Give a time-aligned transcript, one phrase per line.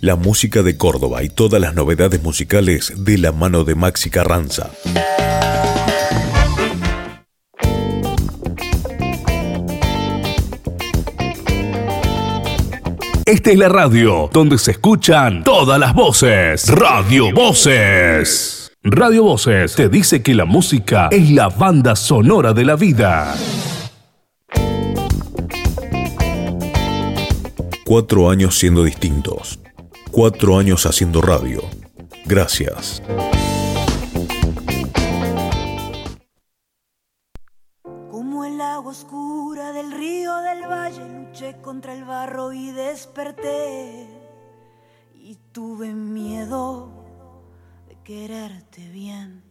[0.00, 4.70] La música de Córdoba y todas las novedades musicales de la mano de Maxi Carranza.
[13.26, 16.68] Esta es la radio donde se escuchan todas las voces.
[16.68, 18.70] Radio Voces.
[18.84, 23.34] Radio Voces te dice que la música es la banda sonora de la vida.
[27.84, 29.58] Cuatro años siendo distintos.
[30.20, 31.62] Cuatro años haciendo radio.
[32.26, 33.00] Gracias.
[37.84, 44.08] Como el agua oscura del río del valle, luché contra el barro y desperté.
[45.14, 46.90] Y tuve miedo
[47.86, 49.44] de quererte bien.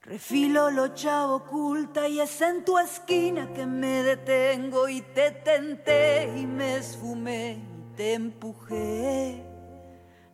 [0.00, 6.36] Refilo lo chavo oculta y es en tu esquina que me detengo y te tenté
[6.36, 9.42] y me esfumé te empujé.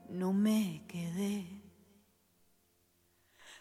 [0.09, 1.47] No me quedé.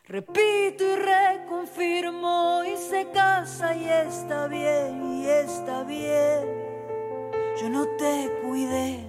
[0.06, 6.70] Repito y reconfirmo y se casa y está bien y está bien.
[7.62, 9.06] Yo no te cuidé,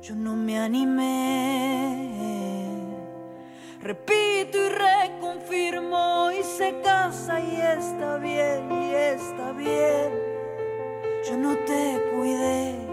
[0.00, 2.14] yo no me animé.
[3.80, 10.12] Repito y reconfirmo y se casa y está bien y está bien.
[11.28, 12.83] Yo no te cuidé,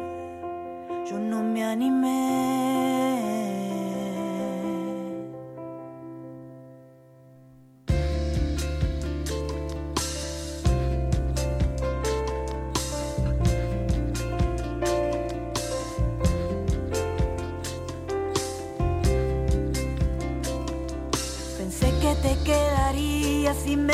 [1.06, 2.62] yo no me animé.
[21.58, 23.94] Pensé que te quedarías y me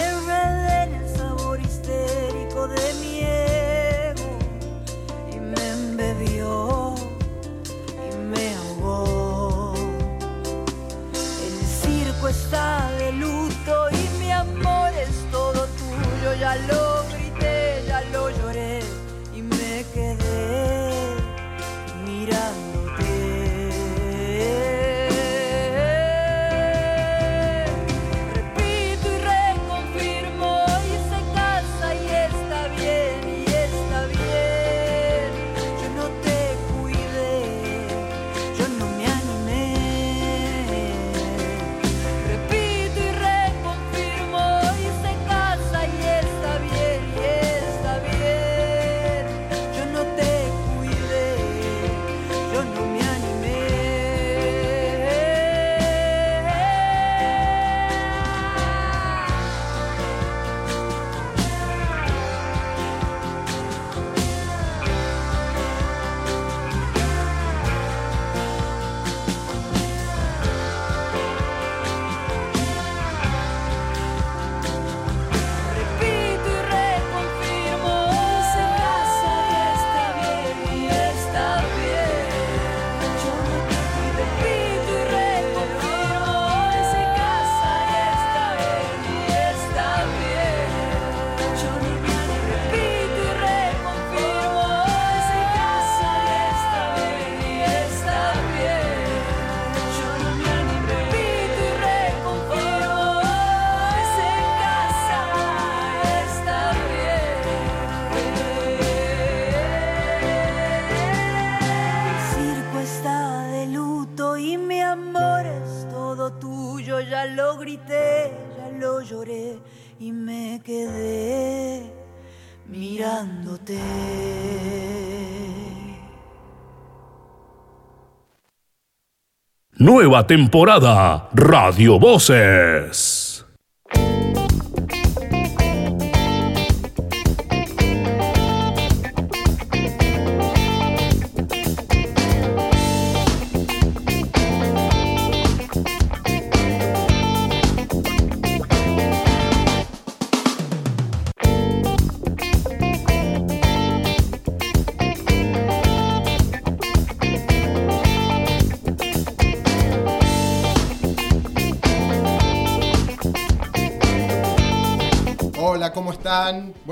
[129.97, 133.16] Nueva temporada Radio Voces.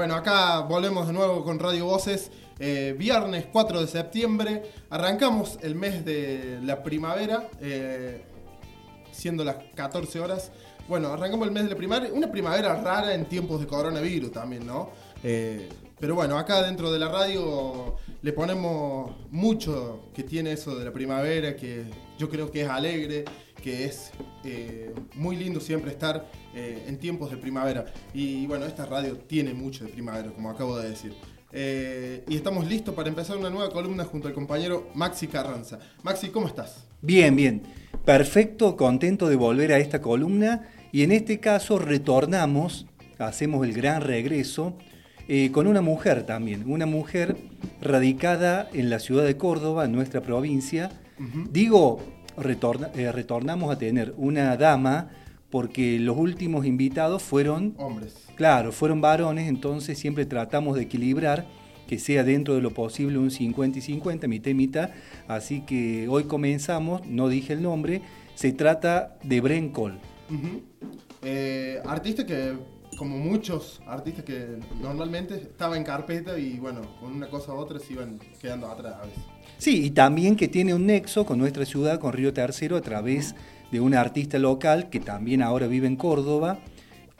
[0.06, 2.30] Bueno, acá volvemos de nuevo con Radio Voces.
[2.60, 4.62] Eh, viernes 4 de septiembre.
[4.92, 8.24] Arrancamos el mes de la primavera, eh,
[9.12, 10.52] siendo las 14 horas.
[10.88, 12.13] Bueno, arrancamos el mes de la primavera.
[12.13, 14.92] Una primavera rara en tiempos de coronavirus también, ¿no?
[15.24, 15.68] Eh,
[16.00, 20.94] pero bueno, acá dentro de la radio le ponemos mucho que tiene eso de la
[20.94, 21.86] primavera, que
[22.19, 23.25] yo creo que es alegre,
[23.66, 24.12] que es
[24.44, 27.86] eh, muy lindo siempre estar eh, en tiempos de primavera.
[28.14, 31.16] Y bueno, esta radio tiene mucho de primavera, como acabo de decir.
[31.52, 35.80] Eh, y estamos listos para empezar una nueva columna junto al compañero Maxi Carranza.
[36.04, 36.86] Maxi, ¿cómo estás?
[37.02, 37.64] Bien, bien.
[38.06, 42.86] Perfecto, contento de volver a esta columna y en este caso retornamos,
[43.18, 44.78] hacemos el gran regreso
[45.28, 47.36] eh, con una mujer también, una mujer
[47.82, 50.92] radicada en la ciudad de Córdoba, en nuestra provincia.
[51.50, 52.00] Digo,
[52.38, 55.10] retorna- eh, retornamos a tener una dama
[55.50, 58.14] porque los últimos invitados fueron Hombres.
[58.36, 61.46] Claro, fueron varones, entonces siempre tratamos de equilibrar
[61.88, 64.90] que sea dentro de lo posible un 50 y 50, mitad y mitad.
[65.28, 68.02] Así que hoy comenzamos, no dije el nombre,
[68.34, 69.96] se trata de Bren Cole.
[71.22, 72.54] Eh, artista que,
[72.98, 77.80] como muchos artistas que normalmente estaba en carpeta y bueno, con una cosa u otra
[77.80, 79.24] se iban quedando atrás a veces.
[79.66, 83.34] Sí, y también que tiene un nexo con nuestra ciudad, con Río Tercero, a través
[83.72, 86.60] de una artista local que también ahora vive en Córdoba,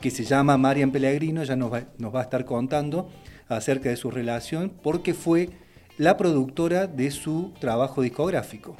[0.00, 3.10] que se llama Marian Pellegrino, ya nos va, nos va a estar contando
[3.48, 5.50] acerca de su relación, porque fue
[5.98, 8.76] la productora de su trabajo discográfico.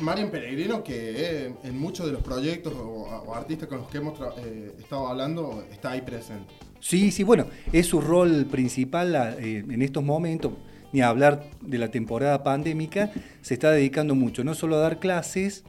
[0.00, 4.18] Marian Peregrino, que eh, en muchos de los proyectos o, artistas con los que hemos
[4.38, 6.52] eh, estado hablando, está ahí presente.
[6.80, 10.54] Sí, sí, bueno, es su rol principal eh, en estos momentos,
[10.92, 13.10] ni hablar de la temporada pandémica,
[13.42, 15.64] se está dedicando mucho, no solo a dar clases,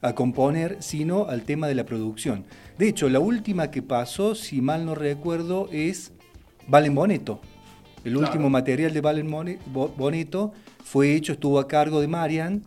[0.00, 2.44] a componer, sino al tema de la producción.
[2.78, 6.12] De hecho, la última que pasó, si mal no recuerdo, es
[6.66, 7.40] Valen Boneto.
[8.04, 8.26] El Claro.
[8.26, 9.30] último material de Valen
[9.72, 10.52] Boneto
[10.82, 12.62] fue hecho, estuvo a cargo de Marian,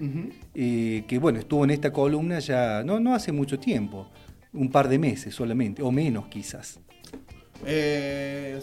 [0.53, 4.07] eh, que bueno, estuvo en esta columna ya, no, no hace mucho tiempo,
[4.53, 6.79] un par de meses solamente, o menos quizás.
[7.65, 8.61] Eh,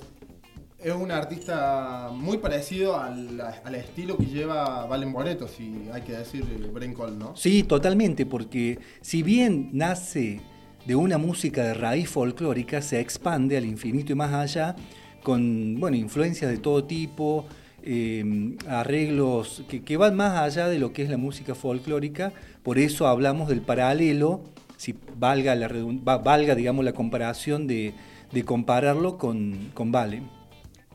[0.82, 6.12] es un artista muy parecido al, al estilo que lleva Valen Boneto, si hay que
[6.12, 7.36] decir eh, Bren Cole, ¿no?
[7.36, 10.40] Sí, totalmente, porque si bien nace
[10.84, 14.74] de una música de raíz folclórica, se expande al infinito y más allá
[15.22, 17.44] con bueno, influencias de todo tipo,
[17.84, 22.32] eh, arreglos que, van más allá de lo que es la música folclórica,
[22.64, 24.40] por eso hablamos del paralelo,
[24.76, 27.94] si valga, la, valga digamos, la comparación de,
[28.32, 30.41] de compararlo con, con Vale.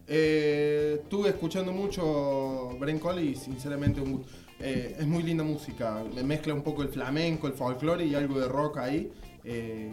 [0.07, 4.23] Eh, estuve escuchando mucho Bren Cole y sinceramente un.
[4.59, 6.03] Eh, es muy linda música.
[6.15, 9.11] Me mezcla un poco el flamenco, el folclore y algo de rock ahí.
[9.43, 9.91] Eh,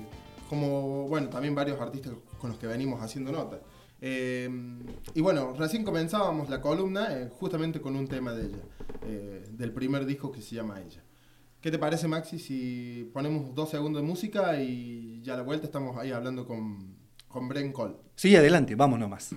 [0.49, 3.61] como, bueno, también varios artistas con los que venimos haciendo nota.
[4.01, 4.49] Eh,
[5.15, 10.31] y bueno, recién comenzábamos la columna justamente con un tema de ella, del primer disco
[10.31, 11.03] que se llama Ella.
[11.61, 15.65] ¿Qué te parece, Maxi, si ponemos dos segundos de música y ya a la vuelta
[15.65, 16.95] estamos ahí hablando con,
[17.35, 17.97] con Bren Cole?
[18.15, 19.35] Sí, adelante, vamos nomás.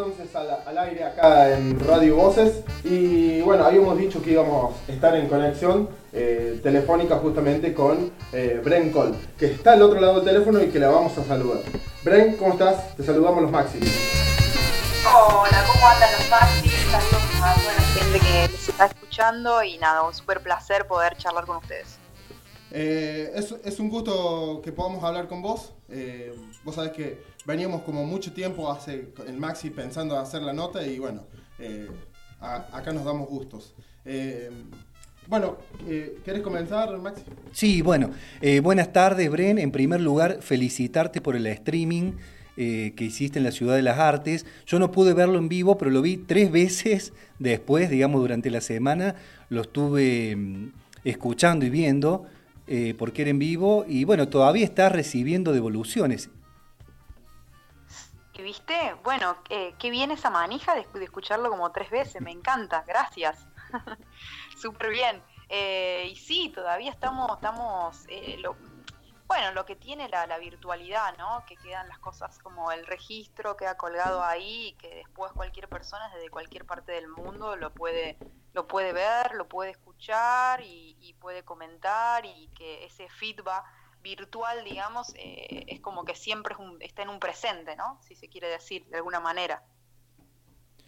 [0.00, 4.92] Entonces al, al aire acá en Radio Voces y bueno, habíamos dicho que íbamos a
[4.92, 10.20] estar en conexión eh, telefónica justamente con eh, Bren Cole, que está al otro lado
[10.20, 11.60] del teléfono y que la vamos a saludar.
[12.02, 12.96] Bren, ¿cómo estás?
[12.96, 13.90] Te saludamos los máximos.
[15.04, 16.72] Hola, ¿cómo andan los maxis?
[16.90, 21.16] Saludos a toda la gente que nos está escuchando y nada, un súper placer poder
[21.18, 21.98] charlar con ustedes.
[22.72, 25.72] Eh, es, es un gusto que podamos hablar con vos.
[25.90, 30.52] Eh, vos sabés que veníamos como mucho tiempo hace el Maxi pensando en hacer la
[30.52, 31.24] nota y bueno,
[31.58, 31.88] eh,
[32.40, 33.74] a- acá nos damos gustos.
[34.04, 34.50] Eh,
[35.26, 37.22] bueno, eh, ¿querés comenzar, Maxi?
[37.52, 39.58] Sí, bueno, eh, buenas tardes, Bren.
[39.58, 42.12] En primer lugar, felicitarte por el streaming
[42.56, 44.44] que hiciste en la Ciudad de las Artes.
[44.66, 48.60] Yo no pude verlo en vivo, pero lo vi tres veces después, digamos, durante la
[48.60, 49.14] semana.
[49.48, 50.72] Lo estuve mm,
[51.04, 52.26] escuchando y viendo
[52.98, 56.28] porque era en vivo y bueno, todavía está recibiendo devoluciones.
[58.42, 58.94] ¿Viste?
[59.02, 63.48] Bueno, eh, qué bien esa manija de, de escucharlo como tres veces, me encanta, gracias.
[64.56, 65.24] Súper bien.
[65.48, 68.56] Eh, y sí, todavía estamos, estamos eh, lo-
[69.28, 71.44] bueno, lo que tiene la, virtualidad, ¿no?
[71.46, 76.30] Que quedan las cosas como el registro queda colgado ahí que después cualquier persona desde
[76.30, 78.18] cualquier parte del mundo lo puede,
[78.52, 83.64] lo puede ver, lo puede escuchar y puede comentar y que ese feedback
[84.02, 88.00] virtual, digamos, eh, es como que siempre es un- está en un presente, ¿no?
[88.02, 89.62] Si se quiere decir de alguna manera.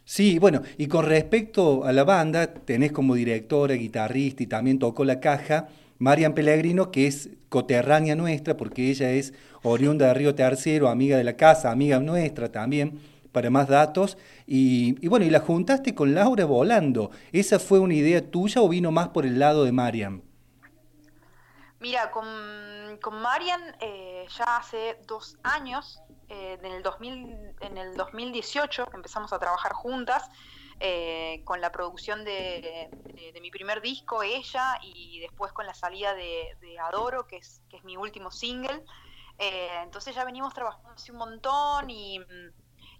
[0.04, 5.04] Sí, bueno, y con respecto a la banda, tenés como directora, guitarrista y también tocó
[5.04, 10.88] la caja Marian Pellegrino, que es coterránea nuestra, porque ella es oriunda de Río Tercero,
[10.88, 13.00] amiga de la casa, amiga nuestra también,
[13.31, 14.19] para más datos.
[14.47, 17.11] Y, bueno, y la juntaste con Laura Volando.
[17.33, 20.23] ¿Esa fue una idea tuya o vino más por el lado de Marian?
[21.82, 27.96] Mira, con, con Marian eh, ya hace dos años, eh, en, el 2000, en el
[27.96, 30.30] 2018 empezamos a trabajar juntas
[30.78, 32.88] eh, con la producción de,
[33.34, 37.60] de- mi primer disco, ella, y después con la salida de, de Adoro, que es,
[37.68, 38.84] que es mi último single.
[39.38, 42.20] Eh, entonces ya venimos trabajando hace un montón y,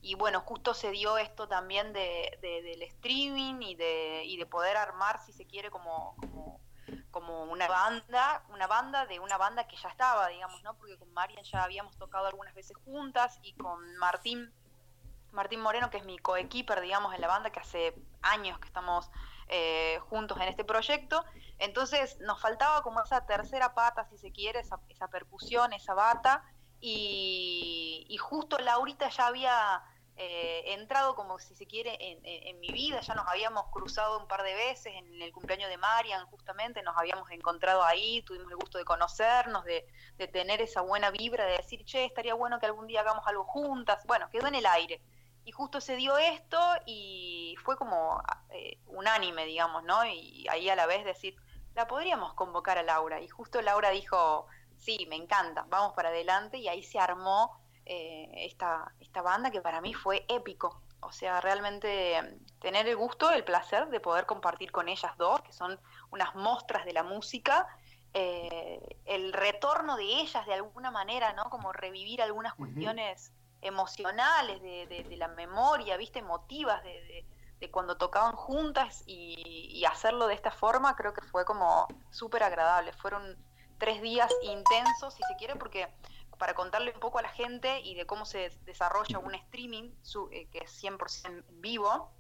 [0.01, 4.47] y bueno, justo se dio esto también de, de- del streaming y de, y de
[4.47, 6.17] poder armar, si se quiere, como
[7.13, 10.75] como una banda, una banda de una banda que ya estaba, digamos, ¿no?
[10.77, 14.53] Porque con Marian ya habíamos tocado algunas veces juntas y con Martín,
[15.31, 19.11] Martín Moreno, que es mi coequiper, digamos, en la banda, que hace años que estamos
[19.49, 21.25] eh, juntos en este proyecto.
[21.59, 26.45] Entonces nos faltaba como esa tercera pata, si se quiere, esa, esa percusión, esa bata.
[26.81, 29.85] Y, y justo Laurita ya había
[30.17, 34.43] eh, entrado como si se quiere en, mi vida, ya nos habíamos cruzado un par
[34.43, 38.79] de veces en el cumpleaños de Marian, justamente nos habíamos encontrado ahí, tuvimos el gusto
[38.79, 39.87] de conocernos, de,
[40.19, 43.45] de tener esa buena vibra, de decir, che, estaría bueno que algún día hagamos algo
[43.45, 45.01] juntas, bueno, quedó en el aire.
[45.45, 50.05] Y justo se dio esto y fue como eh, unánime, digamos, ¿no?
[50.05, 51.37] Y ahí a la vez decir,
[51.75, 53.21] la podríamos convocar a Laura.
[53.21, 56.59] Y justo Laura dijo, sí, me encanta, vamos para adelante.
[56.59, 60.83] Y ahí se armó eh, esta, esta banda que para mí fue épico.
[61.01, 65.41] O sea, realmente eh, tener el gusto, el placer de poder compartir con ellas dos,
[65.43, 65.79] que son
[66.11, 67.67] unas mostras de la música,
[68.15, 71.51] eh, el retorno de ellas de alguna manera, ¿no?
[71.51, 76.19] Como revivir algunas cuestiones emocionales de, de- de la memoria, ¿viste?
[76.21, 77.25] Emotivas de
[77.71, 82.93] cuando tocaban juntas y, y hacerlo de esta forma creo que fue como súper agradable.
[82.93, 83.37] Fueron
[83.79, 85.89] tres días intensos, si se quiere, porque
[86.43, 89.93] para contarle un poco a la gente y de cómo se desarrolla un streaming
[90.33, 92.11] eh, que es 100% en vivo,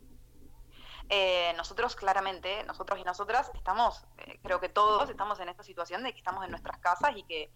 [1.08, 6.04] eh, nosotros claramente, nosotros y nosotras, estamos, eh, creo que todos estamos en esta situación
[6.04, 7.50] de que estamos en nuestras casas y que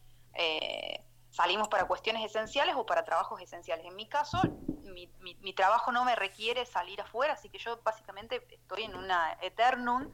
[1.31, 3.87] salimos para cuestiones esenciales o para trabajos esenciales.
[3.87, 4.37] En mi caso,
[4.83, 10.13] mi, trabajo no me requiere salir afuera, así que yo básicamente estoy en una eternum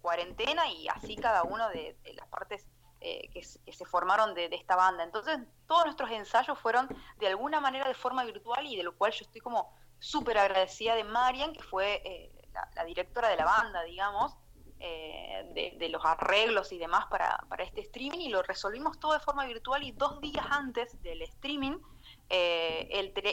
[0.00, 2.68] cuarentena y así cada uno de las partes
[3.00, 5.04] eh, que, se formaron de, esta banda.
[5.04, 6.88] Entonces, todos nuestros ensayos fueron
[7.18, 10.94] de alguna manera de forma virtual y de lo cual yo estoy como súper agradecida
[10.94, 12.32] de Marian, que fue eh,
[12.74, 14.36] la, directora de la banda, digamos,
[14.80, 19.20] eh, de, los arreglos y demás para, para este streaming y lo resolvimos todo de
[19.20, 21.78] forma virtual y dos días antes del streaming
[22.28, 22.88] eh,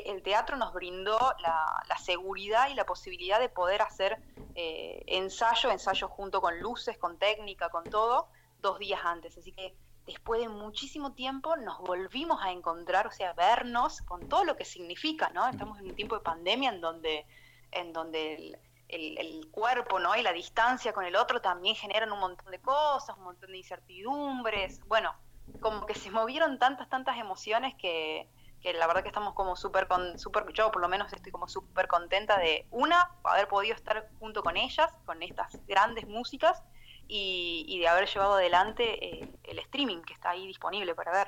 [0.06, 4.20] el teatro nos brindó la, la seguridad y la posibilidad de poder hacer
[4.56, 8.28] eh, ensayo, ensayo junto con luces, con técnica, con todo,
[8.64, 9.38] dos días antes.
[9.38, 9.76] Así que
[10.08, 14.66] después de muchísimo tiempo nos volvimos a encontrar, o sea, vernos con todo lo que
[14.66, 15.48] significa, ¿no?
[15.48, 17.28] Estamos en un tiempo de pandemia en donde,
[17.72, 20.16] en donde el, cuerpo, ¿no?
[20.16, 23.58] Y la distancia con el otro también generan un montón de cosas, un montón de
[23.60, 24.82] incertidumbres.
[24.88, 25.14] Bueno,
[25.60, 28.28] como que se movieron tantas, tantas emociones que,
[28.64, 31.48] que la verdad que estamos como súper, con, súper, yo por lo menos estoy como
[31.48, 36.64] súper contenta de, una, haber podido estar junto con ellas, con estas grandes músicas,
[37.08, 41.28] y, de haber llevado adelante eh, el streaming que está ahí disponible para ver.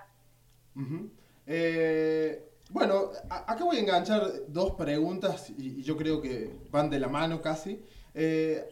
[1.46, 7.08] Eh, bueno, acá voy a enganchar dos preguntas y, yo creo que van de la
[7.08, 7.84] mano casi.
[8.14, 8.66] Eh,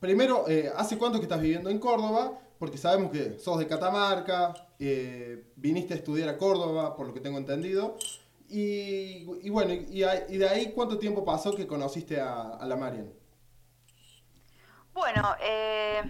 [0.00, 0.46] primero,
[0.76, 2.38] ¿hace cuánto que estás viviendo en Córdoba?
[2.58, 4.54] Porque sabemos que sos de Catamarca,
[5.56, 7.96] viniste a estudiar a Córdoba, por lo que tengo entendido.
[8.48, 13.21] Y, bueno, y de ahí cuánto tiempo pasó que conociste a, a la Marian?
[14.94, 16.02] Bueno, eh,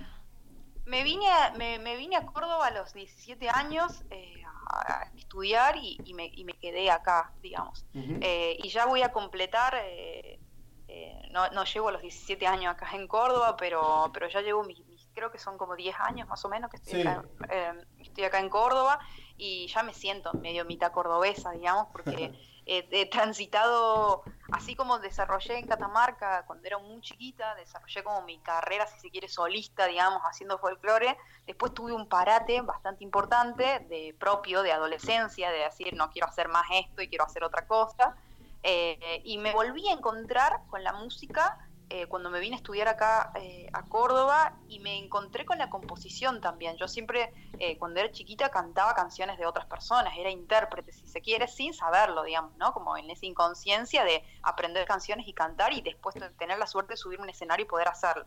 [0.87, 5.03] me, vine a, me, me vine a Córdoba a los 17 años eh, a, a
[5.17, 7.85] estudiar y, y me, y me quedé acá, digamos.
[8.21, 10.41] Eh, y ya voy a completar, eh,
[10.89, 14.85] eh, no, no llevo los 17 años acá en Córdoba, pero, pero ya llevo mis,
[14.89, 17.01] mis- creo que son como 10 años más o menos que estoy, Sí.
[17.07, 18.99] acá, eh, estoy acá en Córdoba
[19.37, 22.33] y ya me siento medio mitad cordobesa, digamos, porque
[22.66, 28.38] eh, he transitado, así como desarrollé en Catamarca cuando era muy chiquita, desarrollé como mi
[28.38, 31.16] carrera, si se quiere, solista, digamos, haciendo folclore.
[31.47, 36.49] Después tuve un parate bastante importante de propio, de adolescencia, de decir, no quiero hacer
[36.49, 38.16] más esto y quiero hacer otra cosa.
[38.62, 41.59] Eh, y me volví a encontrar con la música
[41.95, 45.69] eh, cuando me vine a estudiar acá eh, a Córdoba y me encontré con la
[45.69, 46.79] composición también.
[46.79, 51.21] Yo siempre, eh, cuando era chiquita, cantaba canciones de otras personas, era intérprete, si se
[51.21, 52.73] quiere, sin saberlo, digamos, ¿no?
[52.73, 56.97] Como en esa inconsciencia de aprender canciones y cantar y después tener la suerte de
[56.97, 58.25] subir un escenario y poder hacerlo.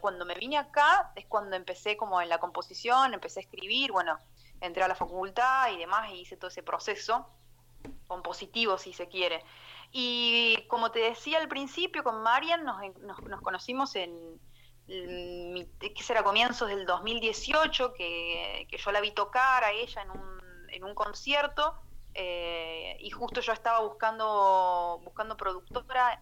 [0.00, 4.18] Cuando me vine acá es cuando empecé como en la composición, empecé a escribir, bueno,
[4.62, 7.26] entré a la facultad y demás y hice todo ese proceso
[8.06, 9.42] compositivo, si se quiere.
[9.92, 14.40] Y como te decía al principio, con Marian nos, nos, conocimos en,
[14.88, 16.24] en ¿qué será?
[16.24, 20.94] Comienzos del 2018, que, que yo la vi tocar a ella en un, en un
[20.94, 21.74] concierto,
[22.14, 26.20] eh, y justo yo estaba buscando, buscando productora,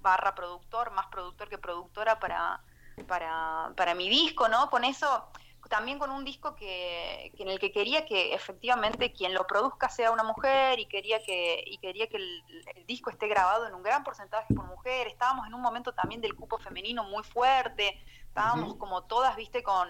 [0.00, 2.60] barra productor, más productor que productora para,
[3.06, 4.68] para, para mi disco, ¿no?
[4.68, 5.28] Con eso
[5.68, 9.88] también con un disco que, que en el que quería que efectivamente quien lo produzca
[9.88, 12.42] sea una mujer y quería que y quería que el,
[12.74, 16.20] el disco esté grabado en un gran porcentaje por mujer estábamos en un momento también
[16.20, 17.98] del cupo femenino muy fuerte.
[18.28, 19.88] Estábamos como todas viste con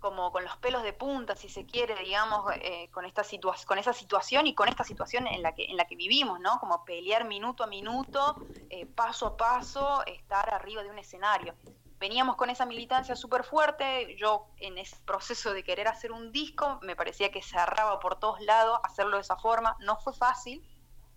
[0.00, 3.22] como con los pelos de punta si se quiere digamos eh, con esta
[3.66, 6.60] con esa situación y con esta situación en la que en la que vivimos no
[6.60, 8.36] como pelear minuto a minuto
[8.70, 11.54] eh, paso a paso estar arriba de un escenario
[11.98, 16.78] veníamos con esa militancia súper fuerte, yo en ese proceso de querer hacer un disco,
[16.82, 20.64] me parecía que cerraba por todos lados hacerlo de esa forma, no fue fácil,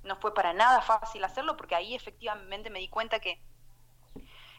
[0.04, 3.40] no fue para nada fácil hacerlo, porque ahí efectivamente me di cuenta que,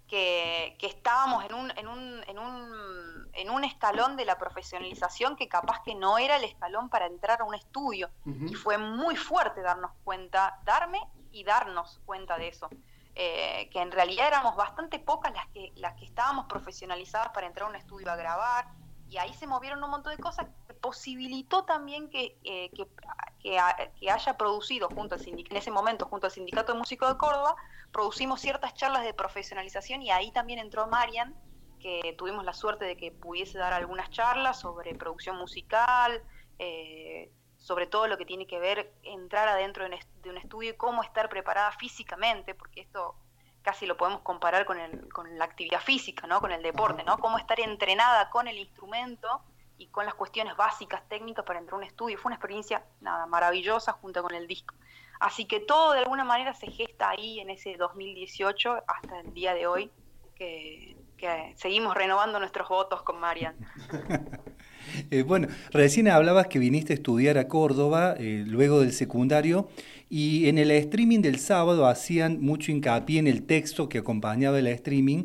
[0.07, 5.35] que, que estábamos en un, en, un, en, un, en un escalón de la profesionalización
[5.35, 9.17] que capaz que no era el escalón para entrar a un estudio, y fue muy
[9.17, 11.01] fuerte darnos cuenta, darme
[11.33, 12.69] y darnos cuenta de eso
[13.15, 17.67] eh, que en realidad éramos bastante pocas las que, las que estábamos profesionalizadas para entrar
[17.67, 18.67] a un estudio a grabar,
[19.09, 22.89] y ahí se movieron un montón de cosas que posibilitó también que, eh, que,
[23.41, 27.09] que, ha- que haya producido junto al en ese momento junto al Sindicato de Músicos
[27.11, 27.55] de Córdoba,
[27.93, 31.35] producimos ciertas charlas de profesionalización y ahí también entró Marian,
[31.79, 36.23] que tuvimos la suerte de que pudiese dar algunas charlas sobre producción musical,
[36.59, 37.31] eh,
[37.63, 41.29] sobre todo lo que tiene que ver entrar adentro de un estudio y cómo estar
[41.29, 43.15] preparada físicamente, porque esto
[43.63, 46.41] casi lo podemos comparar con, el, con la actividad física, ¿no?
[46.41, 47.19] con el deporte, ¿no?
[47.19, 49.41] cómo estar entrenada con el instrumento
[49.79, 52.19] y con las cuestiones básicas, técnicas para entrar a un estudio.
[52.19, 54.75] Fue una experiencia nada maravillosa junto con el disco.
[55.21, 59.55] Así que todo de alguna manera se gesta ahí en ese 2018 hasta el día
[59.55, 59.91] de hoy,
[60.35, 63.57] que, que seguimos renovando nuestros votos con Marian.
[65.11, 69.69] Eh, bueno, recién hablabas que viniste a estudiar a Córdoba eh, luego del secundario
[70.15, 74.67] y en el streaming del sábado hacían mucho hincapié en el texto que acompañaba el
[74.67, 75.25] streaming,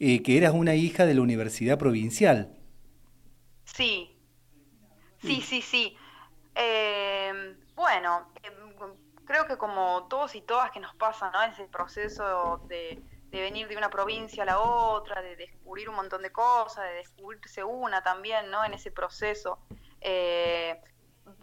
[0.00, 2.52] eh, que eras una hija de la Universidad Provincial.
[3.64, 4.10] Sí,
[5.22, 5.96] sí, sí, sí.
[6.56, 8.50] Eh, bueno, eh,
[9.24, 11.40] creo que como todos y todas que nos pasa, ¿no?
[11.44, 13.00] Ese proceso de,
[13.34, 16.94] de venir de una provincia a la otra, de descubrir un montón de cosas, de
[16.94, 18.64] descubrirse una también, ¿no?
[18.64, 19.58] En ese proceso.
[20.00, 20.80] Eh,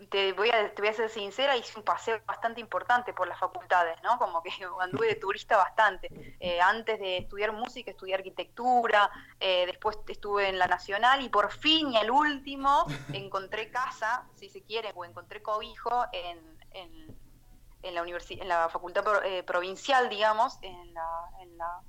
[0.09, 3.37] te voy, a, te voy a ser sincera, hice un paseo bastante importante por las
[3.37, 4.17] facultades, ¿no?
[4.19, 6.07] Como que anduve de turista bastante.
[6.39, 11.51] Eh, antes de estudiar música, estudié arquitectura, eh, después estuve en la Nacional y por
[11.51, 16.39] fin y al último encontré casa, si se quiere, o encontré cobijo en,
[16.71, 17.17] en,
[17.83, 21.07] en la, en la facultad pro- eh, provincial, digamos, en la,
[21.39, 21.81] en la,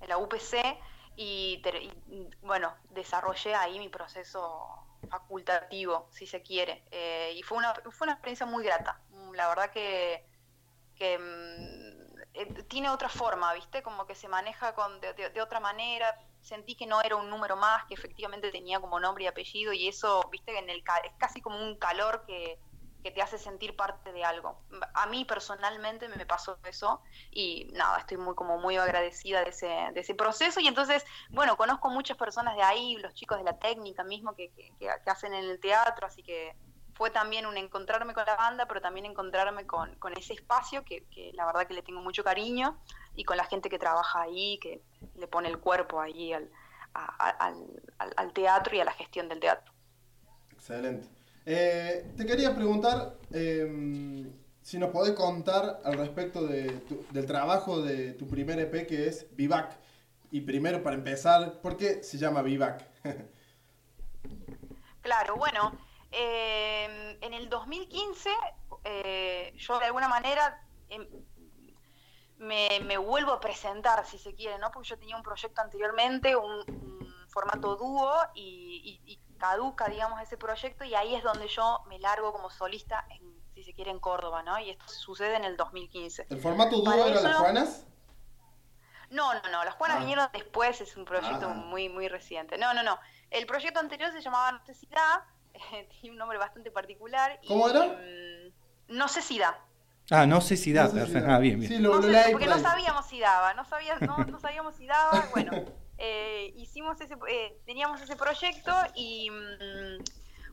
[0.00, 0.78] en la UPC,
[1.16, 1.62] y,
[2.08, 4.68] y, bueno, desarrollé ahí mi proceso
[5.10, 6.84] facultativo, si se quiere.
[6.90, 9.00] Eh, y fue una, fue una experiencia muy grata.
[9.10, 10.24] Mm, La verdad que,
[10.96, 13.82] que mm, eh, tiene otra forma, ¿viste?
[13.82, 16.14] Como que se maneja con, de, otra manera.
[16.40, 19.88] Sentí que no era un número más, que efectivamente tenía como nombre y apellido, y
[19.88, 20.58] eso, ¿viste?
[20.58, 22.58] En el, es casi como un calor que,
[23.04, 24.58] que te hace sentir parte de algo.
[24.94, 29.66] A mí personalmente me pasó eso y nada, estoy muy como muy agradecida de ese,
[29.66, 33.58] de ese proceso y entonces, bueno, conozco muchas personas de ahí, los chicos de la
[33.58, 36.56] técnica mismo que, que, hacen en el teatro, así que
[36.94, 41.04] fue también un encontrarme con la banda, pero también encontrarme con, con ese espacio que,
[41.34, 42.80] la verdad que le tengo mucho cariño
[43.14, 44.80] y con la gente que trabaja ahí, que
[45.16, 46.50] le pone el cuerpo ahí al-
[46.94, 49.74] al teatro y a la gestión del teatro.
[50.52, 51.23] Excelente.
[51.46, 54.30] Eh, te quería preguntar eh,
[54.62, 59.08] si nos podés contar al respecto de tu- del trabajo de tu primer EP que
[59.08, 59.76] es Vivac.
[60.30, 62.82] Y primero, para empezar, ¿por qué se llama Vivac?
[65.02, 65.76] Claro, bueno,
[66.10, 68.30] eh, en el 2015
[68.84, 71.06] eh, yo de alguna manera em,
[72.38, 74.70] me, vuelvo a presentar, si se quiere, ¿no?
[74.70, 76.64] Porque yo tenía un proyecto anteriormente, un,
[77.28, 82.32] formato dúo, y- y caduca, digamos, ese proyecto, y ahí es donde yo me largo
[82.32, 83.22] como solista, en,
[83.54, 84.58] si se quiere, en Córdoba, ¿no?
[84.58, 86.26] Y esto sucede en el 2015.
[86.30, 87.86] ¿El formato dúo era eso- las Juanas?
[89.10, 90.00] No, no, no, las Juanas Ah.
[90.00, 91.54] vinieron después, es un proyecto Ah.
[91.54, 92.56] muy, muy reciente.
[92.56, 92.98] No, no, no.
[93.30, 95.26] El proyecto anterior se llamaba si da,
[96.00, 97.38] tiene un nombre bastante particular.
[97.42, 97.84] y, ¿Cómo era?
[97.84, 99.58] mm, no sé si da.
[100.10, 101.28] Ah, no sé si da, No sé si perfecto.
[101.28, 101.36] da.
[101.36, 101.70] Ah, bien, bien.
[101.70, 104.38] Sí, lo, No lo sé, porque por no sabíamos si daba, no, sabía, no, no
[104.40, 105.28] sabíamos si daba.
[105.32, 105.52] Bueno,
[105.98, 110.04] eh, hicimos ese, eh, teníamos ese proyecto y mm,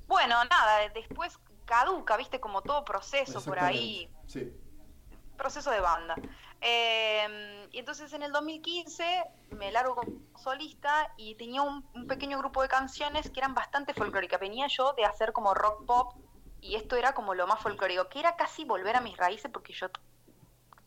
[0.07, 4.51] bueno, nada, después caduca, viste, como todo proceso por ahí Sí.
[5.37, 6.17] proceso de banda.
[6.59, 12.37] Eh, y entonces en el 2015 me largo como solista y tenía un, un pequeño
[12.37, 14.39] grupo de canciones que eran bastante folclóricas.
[14.39, 16.13] Venía yo de hacer como rock pop
[16.61, 19.73] y esto era como lo más folclórico, que era casi volver a mis raíces porque
[19.73, 19.87] yo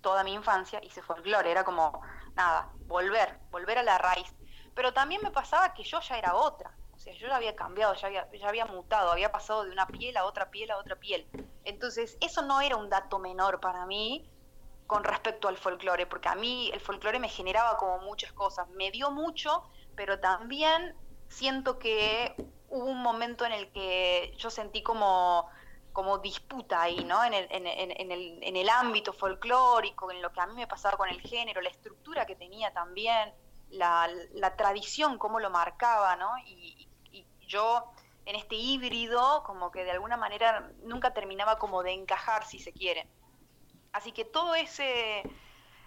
[0.01, 2.01] toda mi infancia hice folclore, era como
[2.37, 4.33] nada, volver, volver a la raíz.
[4.75, 6.79] Pero también me pasaba que yo ya era otra.
[6.93, 9.87] O sea, yo ya había cambiado, ya había, ya había mutado, había pasado de una
[9.87, 11.29] piel a otra piel a otra piel.
[11.65, 14.31] Entonces, eso no era un dato menor para mí
[14.87, 18.91] con respecto al folclore, porque a mí el folclore me generaba como muchas cosas, me
[18.91, 19.63] dio mucho,
[19.95, 20.95] pero también
[21.29, 22.35] siento que
[22.69, 25.49] hubo un momento en el que yo sentí como,
[25.93, 27.25] como disputa ahí, ¿no?
[27.25, 30.55] En el, en, en- en el, en el ámbito folclórico, en lo que a mí
[30.55, 33.35] me pasaba con el género, la estructura que tenía también,
[33.75, 36.31] la, tradición, cómo lo marcaba, ¿no?
[36.47, 36.89] Y,
[37.47, 37.93] yo
[38.25, 42.73] en este híbrido, como que de alguna manera nunca terminaba como de encajar, si se
[42.73, 43.07] quiere.
[43.93, 45.23] Así que todo ese,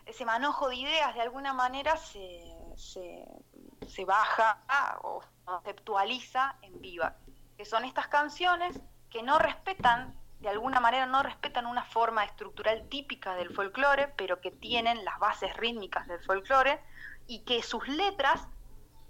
[0.06, 2.46] ese manojo de ideas de alguna manera se,
[2.78, 4.62] se baja
[5.02, 7.16] o conceptualiza en Viva,
[7.58, 12.88] que son estas canciones que no respetan, de alguna manera no respetan una forma estructural
[12.90, 16.80] típica del folclore, pero que tienen las bases rítmicas del folclore
[17.28, 18.48] y que sus letras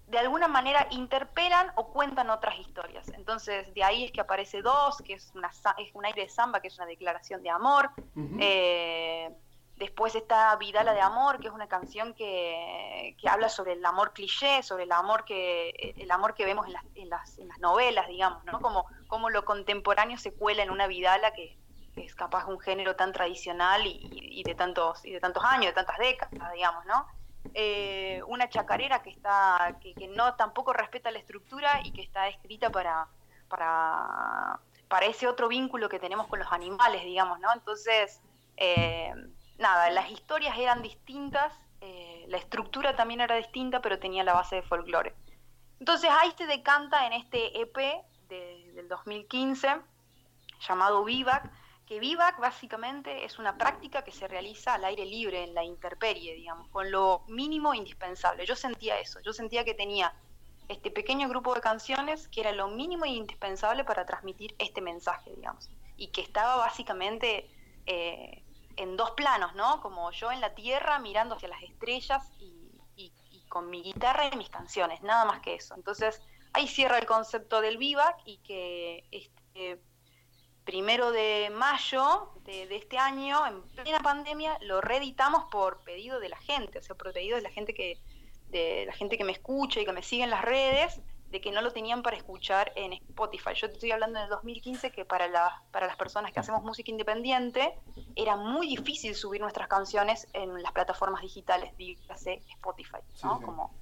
[0.08, 3.10] de alguna manera interpelan o cuentan otras historias.
[3.10, 6.62] Entonces, de ahí es que aparece Dos, que es, una, es un aire de samba,
[6.62, 7.92] que es una declaración de amor.
[8.40, 9.30] Eh,
[9.76, 14.14] después está Vidala de Amor, que es una canción que, que habla sobre el amor
[14.14, 17.60] cliché, sobre el amor que, el amor que vemos en las, en las, en las
[17.60, 18.62] novelas, digamos, ¿no?
[18.62, 21.58] Como, como lo contemporáneo se cuela en una Vidala que,
[21.94, 25.68] que es capaz un género tan tradicional y, y de tantos, y de tantos años,
[25.68, 27.06] de tantas décadas, digamos, ¿no?
[27.54, 32.70] Eh, una chacarera que está que, no tampoco respeta la estructura y que está escrita
[32.70, 33.08] para
[33.50, 38.22] para para ese otro vínculo que tenemos con los animales digamos no entonces
[38.58, 39.14] eh,
[39.58, 44.56] nada las historias eran distintas eh, la estructura también era distinta pero tenía la base
[44.58, 45.14] de folclore.
[45.80, 47.78] Entonces ahí se decanta en este EP
[48.30, 49.78] de- del 2015
[50.68, 51.52] llamado Vivac,
[51.88, 56.36] que Vivac básicamente es una práctica que se realiza al aire libre, en la intemperie,
[56.36, 58.46] digamos, con lo mínimo indispensable.
[58.46, 60.14] Yo sentía eso, yo sentía que tenía
[60.68, 65.34] este pequeño grupo de canciones que era lo mínimo e indispensable para transmitir este mensaje,
[65.34, 67.50] digamos, y que estaba básicamente
[67.86, 68.44] eh,
[68.76, 69.82] en dos planos, ¿no?
[69.82, 72.56] Como yo en la tierra mirando hacia las estrellas y,
[73.50, 75.74] con mi guitarra y mis canciones, nada más que eso.
[75.74, 76.22] Entonces
[76.52, 79.82] ahí cierra el concepto del vivac y que este,
[80.68, 86.28] primero de mayo de, de este año, en plena pandemia, lo reeditamos por pedido de
[86.28, 87.98] la gente, o sea, por pedido de la gente que,
[88.50, 91.00] de la gente que me escucha y que me sigue en las redes,
[91.32, 93.52] de que no lo tenían para escuchar en Spotify.
[93.56, 96.92] Yo te estoy hablando del 2015 que para, la, para las personas que hacemos música
[96.92, 97.74] independiente
[98.16, 103.36] era muy difícil subir nuestras canciones en las plataformas digitales, dígase Spotify, ¿no?
[103.36, 103.46] Sí, sí.
[103.46, 103.74] Como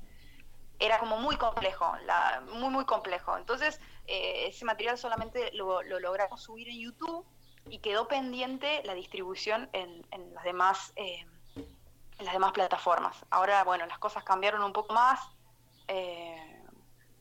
[0.79, 3.37] era como muy complejo, la, muy muy complejo.
[3.37, 7.25] Entonces eh, ese material solamente lo, lo logramos subir en YouTube
[7.69, 11.25] y quedó pendiente la distribución en, en las demás eh,
[12.17, 13.25] en las demás plataformas.
[13.29, 15.19] Ahora bueno las cosas cambiaron un poco más
[15.87, 16.63] eh,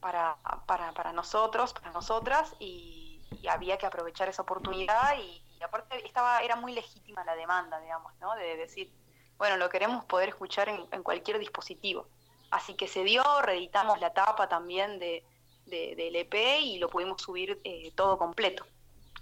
[0.01, 0.37] para,
[0.67, 6.41] para, para nosotros, para nosotras y, y había que aprovechar esa oportunidad y, aparte estaba
[6.43, 8.35] era muy legítima la demanda, digamos, ¿no?
[8.35, 8.93] De decir
[9.39, 12.07] bueno lo queremos poder escuchar en cualquier dispositivo.
[12.51, 15.23] Así que se dio, reeditamos la tapa también de,
[15.67, 18.65] de- del EP y lo pudimos subir eh, todo completo.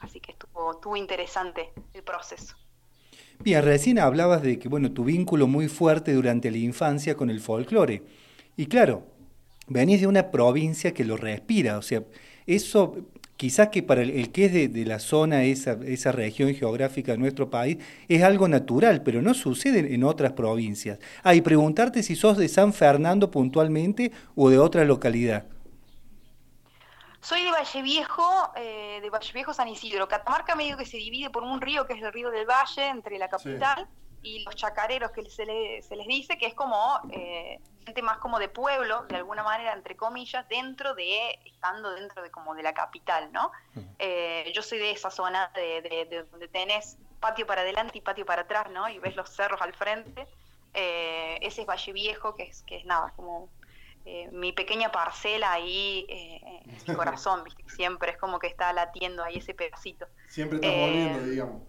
[0.01, 2.57] Así que estuvo, estuvo interesante el proceso.
[3.39, 7.41] Bien, recién hablabas de que, bueno, tu vínculo muy fuerte durante la infancia con el
[7.41, 8.03] folclore.
[8.57, 9.05] Y claro,
[9.69, 12.03] venís de una provincia que lo respira, o sea,
[12.47, 12.97] eso
[13.37, 17.13] quizás que para el, el que es de, de la zona, esa, esa región geográfica
[17.13, 20.99] de nuestro país, es algo natural, pero no sucede en otras provincias.
[21.25, 25.47] Ah, y preguntarte si sos de San Fernando puntualmente o de otra localidad.
[27.21, 30.09] Soy de Valle Viejo, eh, de Valle Viejo San Isidro.
[30.09, 33.17] Catamarca medio que se divide por un río que es el río del Valle, entre
[33.19, 33.87] la capital
[34.23, 38.19] y los chacareros que se, le- se les dice, que es como eh, gente más
[38.19, 42.63] como de pueblo, de alguna manera, entre comillas, dentro de, estando dentro de como de
[42.63, 43.51] la capital, ¿no?
[43.99, 48.01] Eh, yo soy de esa zona de, de- de donde tenés patio para adelante y
[48.01, 48.89] patio para atrás, ¿no?
[48.89, 50.27] Y ves los cerros al frente.
[50.75, 53.51] Eh, ese es Valle Viejo, que es, que es nada, como
[54.05, 57.63] eh, mi pequeña parcela ahí eh, en mi corazón, ¿viste?
[57.69, 60.07] Siempre es como que está latiendo ahí ese pedacito.
[60.29, 61.63] Siempre estás Eh, volviendo, digamos.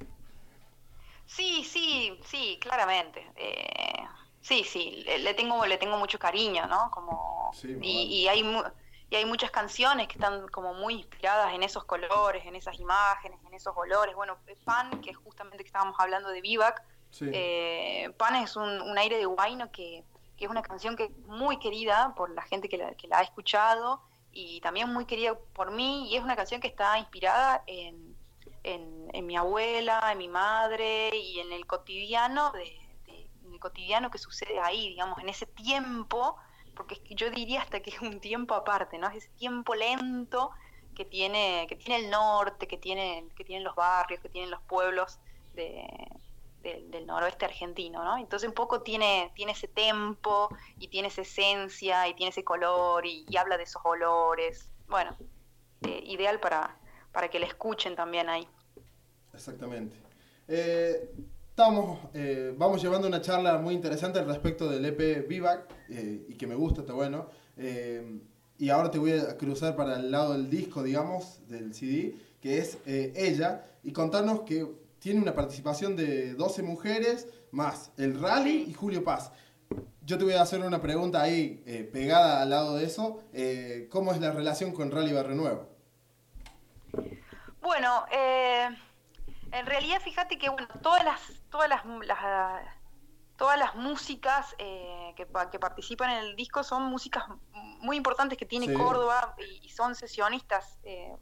[1.25, 3.25] Sí, sí, sí, claramente.
[3.35, 4.05] Eh,
[4.43, 6.91] sí, sí, le, tengo le tengo mucho cariño, ¿no?
[6.91, 8.63] Como Sí, y, y hay mu-
[9.09, 13.39] y hay muchas canciones que están como muy inspiradas en esos colores, en esas imágenes,
[13.45, 14.15] en esos olores.
[14.15, 17.29] Bueno, Pan, que es justamente que estábamos hablando de Vivac, Sí.
[17.31, 20.03] eh, Pan es un, un aire de guayno que,
[20.35, 23.19] que es una canción que es muy querida por la gente que la, que la
[23.19, 24.01] ha escuchado
[24.31, 28.15] y también muy querida por mí y es una canción que está inspirada en,
[28.63, 32.75] en, en mi abuela, en mi madre y en el cotidiano de,
[33.63, 36.35] cotidiano que sucede ahí, digamos, en ese tiempo,
[36.75, 39.07] porque yo diría hasta que es un tiempo aparte, ¿no?
[39.07, 40.51] Es ese tiempo lento
[40.93, 44.61] que tiene, que tiene el norte, que tiene, que tienen los barrios, que tienen los
[44.63, 45.19] pueblos
[45.55, 45.87] de,
[46.61, 48.17] del, noroeste argentino, ¿no?
[48.17, 53.05] Entonces un poco tiene, tiene ese tempo y tiene esa esencia y tiene ese color
[53.05, 54.69] y, habla de esos olores.
[54.87, 55.15] Bueno,
[55.87, 56.77] eh, ideal para,
[57.13, 58.47] para que la escuchen también ahí.
[59.33, 59.95] Exactamente.
[60.47, 61.09] Eh,
[61.53, 66.33] estamos, eh, vamos llevando una charla muy interesante al respecto del EP Vivac eh, y
[66.33, 67.27] que me gusta, está bueno.
[67.57, 68.21] Eh,
[68.57, 72.57] y ahora te voy a cruzar para el lado del disco, digamos, del CD, que
[72.57, 74.65] es ella, y contarnos que
[74.97, 79.31] tiene una participación de 12 mujeres más el Rally y Julio Paz.
[80.03, 81.61] Yo te voy a hacer una pregunta ahí
[81.93, 83.21] pegada al lado de eso.
[83.89, 85.67] ¿Cómo es la relación con Rally Barrio Nuevo?
[87.61, 88.05] Bueno,
[89.53, 92.65] en realidad fíjate que bueno, todas las, todas las, las-
[93.37, 98.39] todas las músicas eh, que, pa- que participan en el disco son músicas muy importantes
[98.39, 98.73] que tiene Sí.
[98.73, 101.15] Córdoba y, y son sesionistas, eh,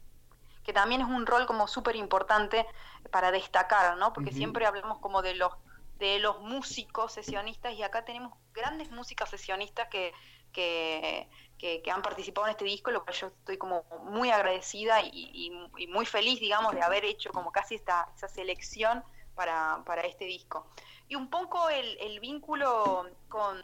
[0.64, 2.66] que también es un rol como súper importante
[3.10, 4.14] para destacar, ¿no?
[4.14, 5.52] Porque siempre hablamos como de los
[5.98, 10.12] de los músicos sesionistas y acá tenemos grandes músicas sesionistas que,
[10.50, 15.02] que, que- que han participado en este disco, lo cual yo estoy como muy agradecida
[15.02, 19.82] y, y- y muy feliz, digamos, de haber hecho como casi esta, esa selección para,
[19.84, 20.66] para este disco.
[21.08, 23.60] Y un poco el, el vínculo con,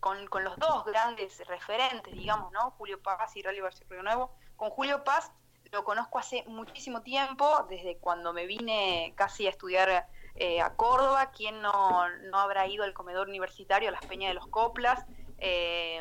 [0.00, 2.70] con- con los dos grandes referentes, digamos, ¿no?
[2.72, 4.30] Julio Paz y Rally Barrio Nuevo.
[4.56, 5.30] Con Julio Paz
[5.70, 11.30] lo conozco hace muchísimo tiempo, desde cuando me vine casi a estudiar eh, a Córdoba,
[11.30, 15.04] quien no, no habrá ido al comedor universitario, a las Peñas de los Coplas.
[15.38, 16.00] Eh,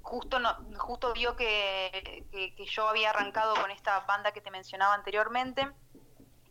[0.00, 4.50] justo no, justo vio que, que- que yo había arrancado con esta banda que te
[4.50, 5.68] mencionaba anteriormente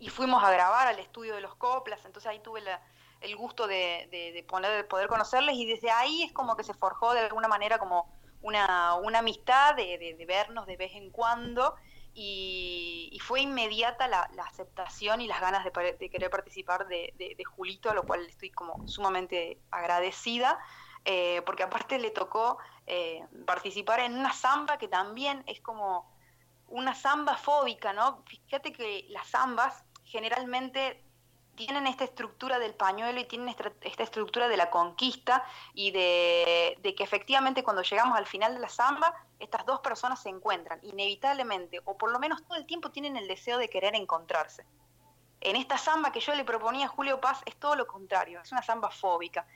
[0.03, 2.81] y fuimos a grabar al estudio de los Coplas, entonces ahí tuve la-
[3.21, 7.13] el gusto de, poner, de poder conocerles y desde ahí es como que se forjó
[7.13, 11.75] de alguna manera como una, amistad de, vernos de vez en cuando
[12.13, 17.89] y, y fue inmediata la, la aceptación y las ganas de, querer participar de, Julito,
[17.89, 20.59] a lo cual estoy como sumamente agradecida,
[21.05, 26.11] eh, porque aparte le tocó eh, participar en una samba que también es como
[26.67, 28.23] una samba fóbica, ¿no?
[28.25, 31.04] Fíjate que las zambas generalmente
[31.56, 36.93] tienen esta estructura del pañuelo y tienen esta, estructura de la conquista y de, de
[36.93, 41.82] que efectivamente cuando llegamos al final de la samba, estas dos personas se encuentran inevitablemente,
[41.86, 44.65] o por lo menos todo el tiempo tienen el deseo de querer encontrarse.
[45.41, 48.52] En esta samba que yo le proponía a Julio Paz es todo lo contrario, es
[48.52, 49.47] una samba fóbica.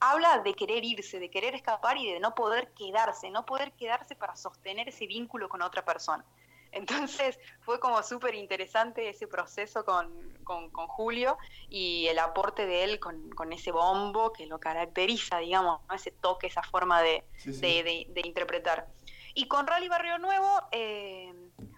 [0.00, 4.16] Habla de querer irse, de querer escapar y de no poder quedarse, no poder quedarse
[4.16, 6.24] para sostener ese vínculo con otra persona.
[6.72, 10.08] Entonces fue como súper interesante ese proceso con,
[10.44, 11.36] con- con Julio
[11.68, 15.94] y el aporte de él con, con ese bombo que lo caracteriza, digamos, ¿no?
[15.94, 17.60] ese toque, esa forma de, Sí, sí.
[17.60, 18.88] de, de- de interpretar.
[19.34, 21.32] Y con Rally Barrio Nuevo eh,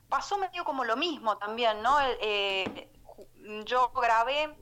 [0.09, 1.97] pasó medio como lo mismo también, ¿no?
[2.21, 4.57] Eh, ju- yo grabé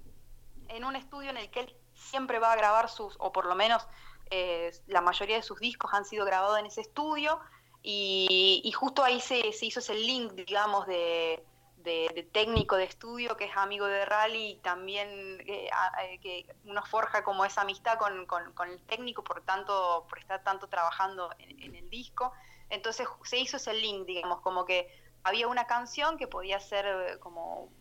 [0.69, 3.55] en un estudio en el que él siempre va a grabar sus, o por lo
[3.55, 3.87] menos
[4.31, 7.41] eh, la mayoría de sus discos han sido grabados en ese estudio,
[7.83, 13.47] y, justo ahí se, se hizo ese link, digamos, de, de- técnico de estudio que
[13.47, 15.09] es amigo de Rally y también
[15.47, 15.71] eh,
[16.03, 20.43] eh, que uno forja como esa amistad con, con- el técnico por tanto por estar
[20.45, 22.33] tanto trabajando en, el disco.
[22.69, 24.89] Entonces se hizo ese link digamos como que
[25.23, 27.73] había una canción que podía ser como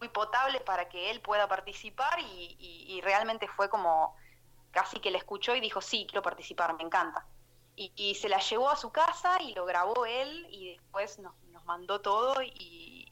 [0.00, 4.14] muy potable para que él pueda participar y realmente fue como
[4.70, 7.31] casi que le escuchó y dijo sí quiero participar me encanta
[7.76, 11.34] y, y se la llevó a su casa y lo grabó él y después nos,
[11.52, 13.08] nos mandó todo y,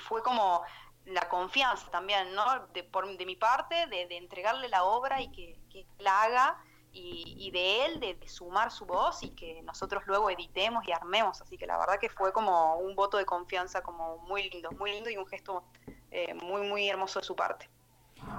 [0.00, 0.62] fue como
[1.04, 2.66] la confianza también, ¿no?
[2.74, 6.58] De, por, de mi parte, de, de entregarle la obra y que, que la haga
[6.92, 11.40] y, de él, de, de sumar su voz y que nosotros luego editemos y armemos.
[11.40, 14.92] Así que la verdad que fue como un voto de confianza como muy lindo, muy
[14.92, 15.62] lindo y un gesto
[16.10, 17.70] eh, muy, muy hermoso de su parte.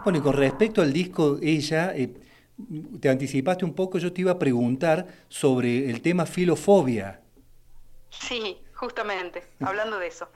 [0.03, 2.13] Bueno, y con respecto al disco Ella, eh,
[2.99, 7.21] te anticipaste un poco, yo te iba a preguntar sobre el tema filofobia.
[8.09, 10.27] Sí, justamente, hablando de eso.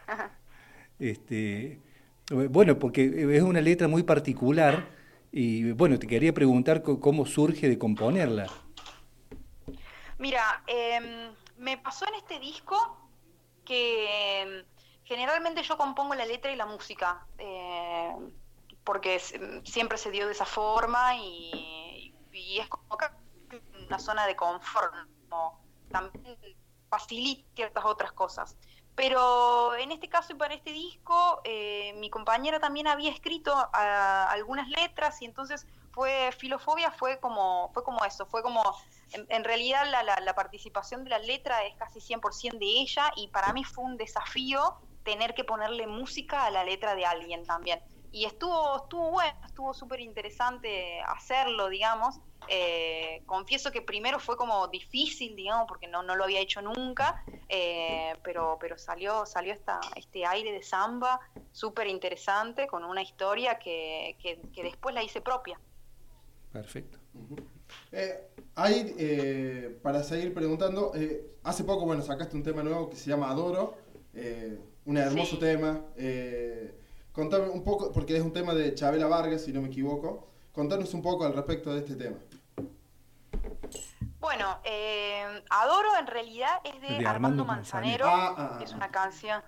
[0.99, 1.79] Este,
[2.29, 4.87] bueno, porque es una letra muy particular
[5.31, 8.47] y bueno, te quería preguntar cómo surge de componerla.
[10.17, 12.97] Mira, em, me pasó en este disco
[13.63, 14.63] que em,
[15.03, 18.15] generalmente yo compongo la letra y la música, eh,
[18.83, 21.76] porque em, siempre se dio de esa forma y,
[22.57, 22.85] y es como
[23.87, 24.93] una zona de confort,
[25.29, 25.59] como
[25.91, 26.37] también
[26.89, 28.57] facilita ciertas otras cosas.
[28.95, 34.27] Pero en este caso y para este disco, eh, mi compañera también había escrito ah,
[34.31, 38.61] algunas letras y entonces fue filofobia fue como fue como eso, fue como
[39.11, 43.11] en, en realidad la, la- la participación de la letra es casi 100% de ella
[43.15, 44.61] y para mí fue un desafío
[45.03, 47.81] tener que ponerle música a la letra de alguien también.
[48.11, 52.19] Y estuvo, estuvo bueno, estuvo súper interesante hacerlo, digamos.
[52.47, 57.23] Eh, confieso que primero fue como difícil, digamos, porque no, no lo había hecho nunca,
[57.49, 61.19] eh, pero, pero salió, salió esta, este aire de samba
[61.51, 65.59] súper interesante con una historia que, que, que después la hice propia.
[66.53, 66.97] Perfecto.
[67.91, 72.95] Eh, ahí, eh, para seguir preguntando, eh, hace poco, bueno, sacaste un tema nuevo que
[72.95, 73.75] se llama Adoro,
[74.13, 75.39] eh, un hermoso Sí.
[75.39, 75.81] tema.
[75.97, 76.73] Eh,
[77.17, 80.27] contame un poco, porque es un tema de Chabela Vargas, si no me equivoco.
[80.53, 82.17] Contanos un poco al respecto de este tema.
[84.19, 88.05] Bueno, eh, Adoro en realidad es de, De Armando, Armando Manzanero.
[88.07, 88.63] Ah, ah, ah.
[88.63, 89.41] Es una canción.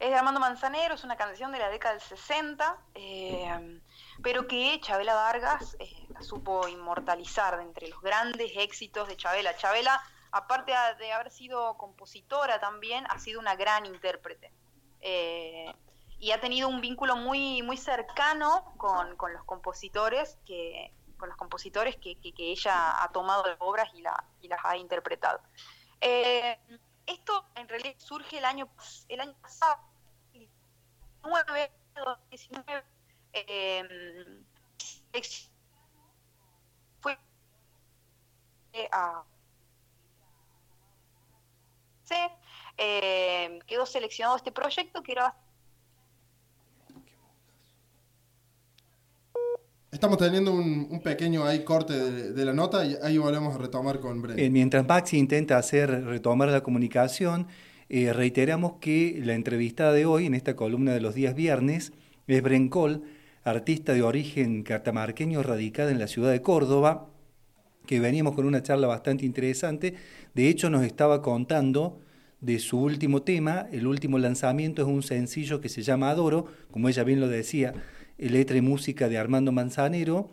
[0.00, 3.80] Es de Armando Manzanero, es una canción de la década del 60, eh,
[4.20, 9.56] pero que Chabela Vargas eh, la supo inmortalizar de entre los grandes éxitos de Chabela.
[9.56, 14.50] Chabela, aparte de haber sido compositora también, ha sido una gran intérprete.
[16.18, 21.38] Y ha tenido un vínculo muy, muy cercano con, con los compositores que con los
[21.38, 25.40] compositores que, que- ella ha tomado de obras y, la, y las ha interpretado.
[26.00, 26.58] Eh,
[27.06, 28.68] esto en realidad surge el año,
[29.08, 29.78] el año pasado,
[31.22, 32.84] 2019, 2019,
[33.32, 33.82] eh,
[37.00, 37.16] fue
[38.72, 39.24] eh, a
[42.78, 45.34] eh, quedó seleccionado este proyecto que era
[49.96, 54.38] Estamos teniendo un, pequeño corte de, la nota y ahí volvemos a retomar con Bren.
[54.38, 57.46] Eh, mientras Maxi intenta hacer retomar la comunicación,
[57.88, 61.94] eh, reiteramos que la entrevistada de hoy en esta columna de los días viernes
[62.26, 63.04] es Brencol,
[63.42, 67.08] artista de origen catamarqueño radicada en la ciudad de Córdoba,
[67.86, 69.94] que veníamos con una charla bastante interesante.
[70.34, 72.00] De hecho, nos estaba contando
[72.42, 73.66] de su último tema.
[73.72, 77.72] El último lanzamiento es un sencillo que se llama Adoro, como ella bien lo decía,
[78.18, 80.30] letra y música de Armando Manzanero,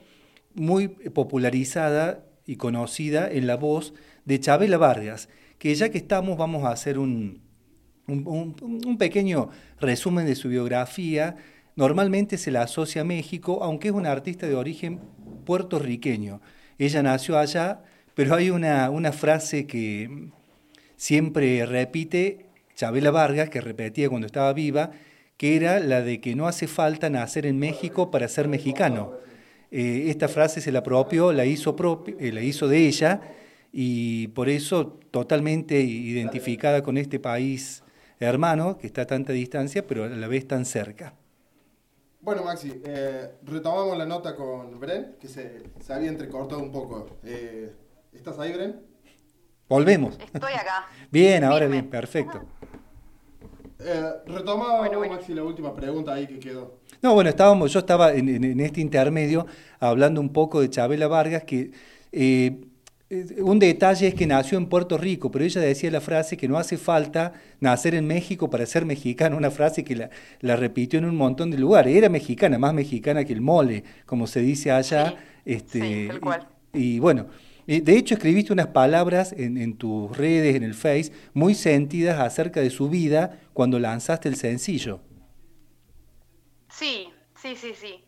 [0.53, 3.93] muy popularizada y conocida en la voz
[4.25, 7.41] de Chabela Vargas, que ya que estamos vamos a hacer un-
[8.07, 11.37] un pequeño resumen de su biografía.
[11.75, 14.99] Normalmente se la asocia a México, aunque es una artista de origen
[15.45, 16.41] puertorriqueño.
[16.77, 17.81] Ella nació allá,
[18.13, 20.29] pero hay una, una frase que
[20.97, 24.91] siempre repite Chabela Vargas, que repetía cuando estaba viva,
[25.43, 29.11] que era la de que no hace falta nacer en México para ser mexicano.
[29.71, 33.19] Eh, esta frase se la apropió, la hizo, propi- eh, la hizo de ella
[33.73, 37.83] y por eso totalmente identificada con este país
[38.21, 41.13] hermano, que está a tanta distancia, pero a la vez tan cerca.
[42.21, 47.17] Bueno, Maxi, eh, retomamos la nota con Bren, que se, se había entrecortado un poco.
[47.25, 47.69] Eh,
[48.13, 48.79] ¿Estás ahí, Bren?
[49.67, 50.17] Volvemos.
[50.33, 50.87] Estoy acá.
[51.11, 52.45] Bien, ahora bien, perfecto.
[53.85, 55.15] Eh, retomaba Bueno, bueno.
[55.15, 56.79] Maxi, la última pregunta ahí que quedó.
[57.01, 59.45] No, bueno, estábamos, yo estaba en, en- en este intermedio
[59.79, 61.71] hablando un poco de Chabela Vargas, que
[62.11, 62.61] eh,
[63.09, 66.47] eh, un detalle es que nació en Puerto Rico, pero ella decía la frase que
[66.47, 70.99] no hace falta nacer en México para ser mexicana, una frase que la, la repitió
[70.99, 71.95] en un montón de lugares.
[71.95, 75.09] Era mexicana, más mexicana que el mole, como se dice allá.
[75.09, 76.47] Sí, este, sí, tal cual.
[76.73, 77.27] Y, y bueno,
[77.67, 82.19] eh, de hecho escribiste unas palabras en, en tus redes, en el Face, muy sentidas
[82.19, 85.01] acerca de su vida cuando lanzaste el sencillo.
[86.69, 88.03] Sí, sí, sí, sí.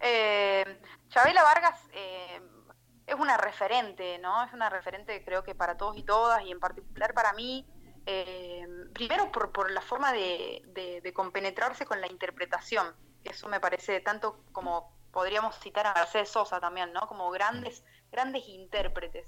[0.00, 0.64] Eh,
[1.08, 2.40] Chabela Vargas eh,
[3.06, 4.44] es una referente, ¿no?
[4.44, 7.66] Es una referente creo que para todos y todas y en particular para mí.
[8.06, 12.94] Eh, primero por, por la forma de, compenetrarse con la interpretación.
[13.22, 17.06] Eso me parece tanto como podríamos citar a Mercedes Sosa también, ¿no?
[17.06, 17.84] Como grandes,
[18.14, 19.26] grandes intérpretes.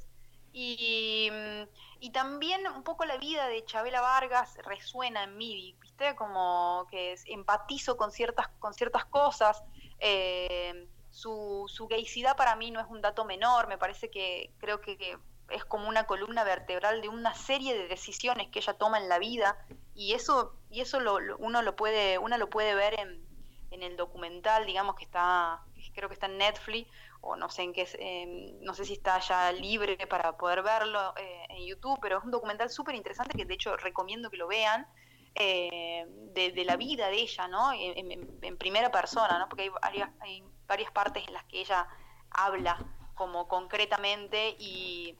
[0.53, 1.63] Y, mm,
[2.01, 6.15] y también un poco la vida de Chabela Vargas resuena en mí, ¿viste?
[6.17, 9.63] Como que empatizo con ciertas, con ciertas cosas.
[9.99, 14.81] Eh, su, su gaycidad para mí no es un dato menor, me parece que creo
[14.81, 15.19] que,
[15.49, 19.19] es como una columna vertebral de una serie de decisiones que ella toma en la
[19.19, 19.57] vida
[19.95, 23.25] y eso y eso lo, lo- uno lo puede uno lo puede ver en,
[23.71, 25.61] en el documental digamos que está
[25.95, 26.91] creo que está en Netflix
[27.27, 31.15] o no sé en qué eh, no sé si está ya libre para poder verlo
[31.17, 34.47] eh, en YouTube pero es un documental súper interesante que de hecho recomiendo que lo
[34.47, 34.87] vean
[35.35, 40.43] eh, de, la vida de ella no en, primera persona no porque hay varias hay
[40.67, 41.87] varias partes en las que ella
[42.31, 42.79] habla
[43.15, 45.19] como concretamente y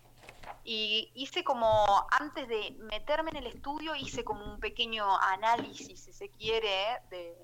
[0.65, 6.29] hice como, antes de meterme en el estudio, hice como un pequeño análisis, si se
[6.29, 7.37] quiere, de,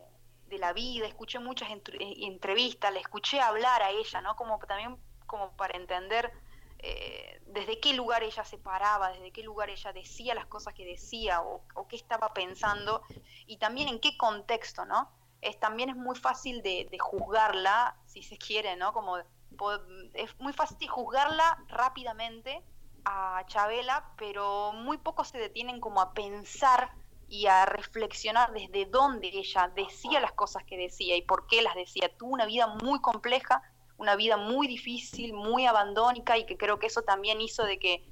[0.53, 4.37] de la vida, escuché muchas entre- entrevistas, la escuché hablar a ella, ¿no?
[4.37, 6.31] Como también como para entender
[6.79, 10.85] eh, desde qué lugar ella se paraba, desde qué lugar ella decía las cosas que
[10.85, 13.03] decía o, qué estaba pensando
[13.47, 15.11] y también en qué contexto, ¿no?
[15.41, 18.93] Es, también es muy fácil de, de juzgarla, si se quiere, ¿no?
[18.93, 22.63] Como es muy fácil juzgarla rápidamente
[23.05, 26.93] a Chabela, pero muy pocos se detienen como a pensar
[27.33, 31.75] y a reflexionar desde dónde ella decía las cosas que decía y por qué las
[31.75, 32.15] decía.
[32.19, 33.63] Tuvo una vida muy compleja,
[33.97, 38.05] una vida muy difícil, muy abandónica y que creo que eso también hizo de que,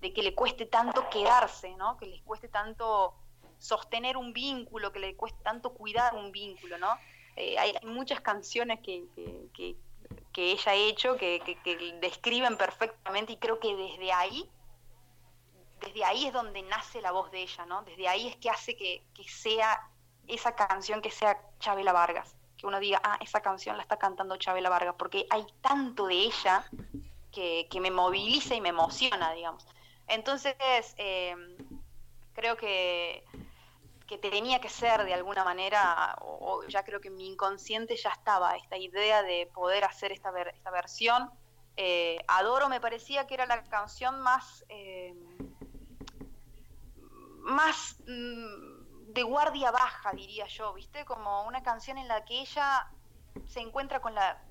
[0.00, 1.98] de que le cueste tanto quedarse, ¿no?
[1.98, 3.12] Que les cueste tanto
[3.58, 6.96] sostener un vínculo, que le cueste tanto cuidar un vínculo, ¿no?
[7.36, 9.76] Eh, hay, muchas canciones que, que- que-
[10.32, 11.42] que ella ha hecho que
[12.00, 14.50] describen perfectamente y creo que desde ahí,
[15.84, 17.82] desde ahí es donde nace la voz de ella, ¿no?
[17.82, 19.88] Desde ahí es que hace que, que sea
[20.28, 24.36] esa canción que sea Chabela Vargas, que uno diga, ah, esa canción la está cantando
[24.36, 26.64] Chabela Vargas, porque hay tanto de ella
[27.32, 29.66] que, que me moviliza y me emociona, digamos.
[30.06, 30.54] Entonces,
[30.96, 31.34] eh,
[32.34, 33.24] creo que,
[34.06, 38.10] que tenía que ser de alguna manera, o, ya creo que en mi inconsciente ya
[38.10, 41.30] estaba esta idea de poder hacer esta, esta versión.
[41.76, 45.14] Eh, Adoro me parecía que era la canción más, eh,
[47.42, 51.04] más mm, de guardia baja, diría yo, ¿viste?
[51.04, 52.90] Como una canción en la que ella
[53.46, 54.42] se encuentra con la...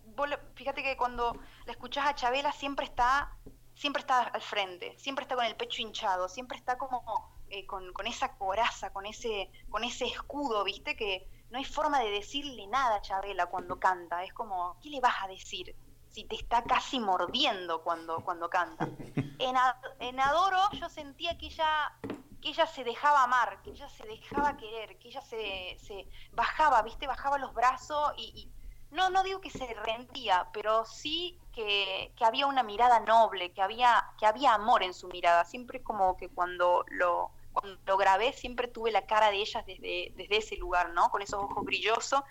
[0.56, 3.32] Fíjate que cuando la escuchás a Chabela siempre está,
[3.76, 7.92] siempre está al frente, siempre está con el pecho hinchado, siempre está como eh, con,
[7.94, 10.96] con esa coraza, con ese, con ese escudo, ¿viste?
[10.96, 14.24] Que no hay forma de decirle nada a Chabela cuando canta.
[14.24, 15.76] Es como, ¿qué le vas a decir?
[16.10, 18.88] Si te está casi mordiendo cuando, cuando canta.
[19.16, 19.56] En,
[20.00, 21.94] en Adoro yo sentía que ella,
[22.42, 26.82] que ella se dejaba amar, que ella se dejaba querer, que ella se, se bajaba,
[26.82, 27.08] ¿viste?
[27.08, 32.26] Bajaba los brazos y, y no, no digo que se rendía, pero sí que, que
[32.26, 35.46] había una mirada noble, que había, que había amor en su mirada.
[35.46, 40.12] Siempre como que cuando lo, cuando lo grabé, siempre tuve la cara de ella desde,
[40.16, 41.10] desde ese lugar, ¿no?
[41.10, 42.22] Con esos ojos brillosos,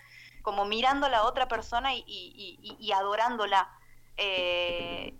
[0.43, 3.69] como mirando a la otra persona y, y- y- adorándola.
[4.17, 5.17] Eh,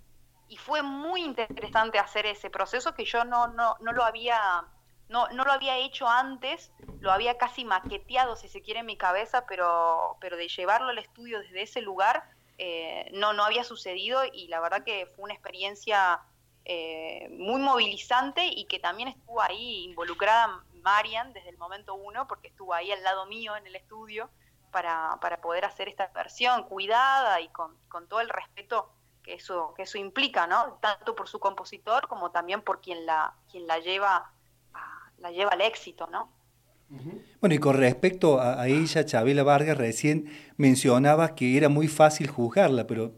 [0.47, 4.67] y fue muy interesante hacer ese proceso que yo no, no, no lo había
[5.11, 8.95] no, no lo había hecho antes, lo había casi maqueteado, si se quiere, en mi
[8.95, 12.23] cabeza, pero, pero de llevarlo al estudio desde ese lugar,
[12.57, 16.21] eh, no, no había sucedido y la verdad que fue una experiencia
[16.63, 22.47] eh, muy movilizante y que también estuvo ahí involucrada Marian desde el momento uno, porque
[22.47, 24.29] estuvo ahí al lado mío en el estudio
[24.71, 28.89] para, para poder hacer esta versión cuidada y con, con todo el respeto
[29.23, 30.77] que eso, que eso implica, ¿no?
[30.81, 34.31] Tanto por su compositor como también por quien la, quien la lleva
[35.21, 36.29] la lleva al éxito, ¿no?
[37.39, 40.25] Bueno, y con respecto a, ella, Chabela Vargas, recién
[40.57, 43.13] mencionabas que era muy fácil juzgarla, pero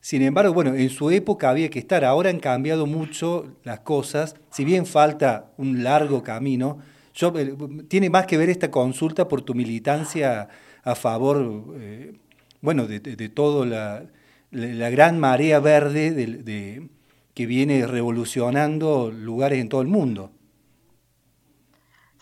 [0.00, 2.04] sin embargo, bueno, en su época había que estar.
[2.04, 6.78] Ahora han cambiado mucho las cosas, si bien falta un largo camino.
[7.20, 7.56] Eh,
[7.88, 10.48] tiene más que ver esta consulta por tu militancia
[10.84, 12.14] a favor, eh,
[12.62, 14.04] bueno, de, de, todo la,
[14.52, 16.88] la, gran marea verde de, de-
[17.34, 20.30] que viene revolucionando lugares en todo el mundo.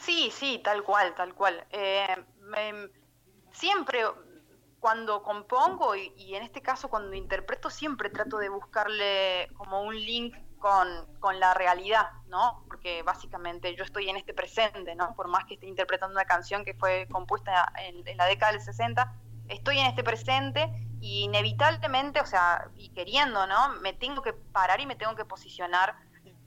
[0.07, 1.67] Sí, sí, tal cual, tal cual.
[1.71, 2.07] Eh,
[3.51, 4.05] siempre
[4.79, 9.97] cuando compongo y, y en este caso cuando interpreto siempre trato de buscarle como un
[9.97, 10.89] link con,
[11.19, 12.63] con la realidad, ¿no?
[12.69, 15.13] Porque básicamente yo estoy en este presente, ¿no?
[15.17, 18.61] Por más que esté interpretando una canción que fue compuesta en, en la década del
[18.61, 19.13] 60,
[19.49, 23.71] estoy en este presente y inevitablemente, o sea, y queriendo, ¿no?
[23.81, 25.97] Me tengo que parar y me tengo que posicionar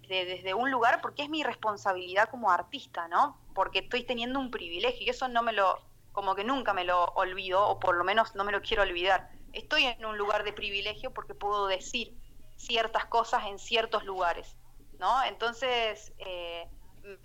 [0.10, 3.38] desde, un lugar porque es mi responsabilidad como artista, ¿no?
[3.53, 5.80] Porque estoy teniendo un privilegio y eso no me lo,
[6.12, 9.30] como que nunca me lo olvido, o por lo menos no me lo quiero olvidar.
[9.53, 12.14] Estoy en un lugar de privilegio porque puedo decir
[12.55, 14.57] ciertas cosas en ciertos lugares,
[14.99, 15.24] ¿no?
[15.24, 16.68] Entonces, eh,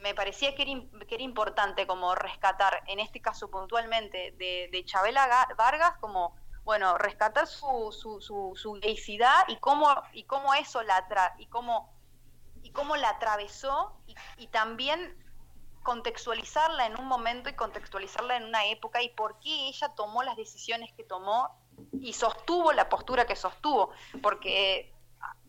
[0.01, 5.57] me parecía que era, importante como rescatar, en este caso puntualmente, de, de Chabela Ga-
[5.57, 11.07] Vargas, como, bueno, rescatar su, su, su, su gaycidad y cómo, y cómo eso la
[11.09, 11.94] tra y cómo,
[12.65, 13.93] y cómo la atravesó
[14.39, 15.17] y, también
[15.83, 20.37] contextualizarla en un momento y contextualizarla en una época y por qué ella tomó las
[20.37, 21.55] decisiones que tomó
[21.93, 23.91] y sostuvo la postura que sostuvo,
[24.23, 24.95] porque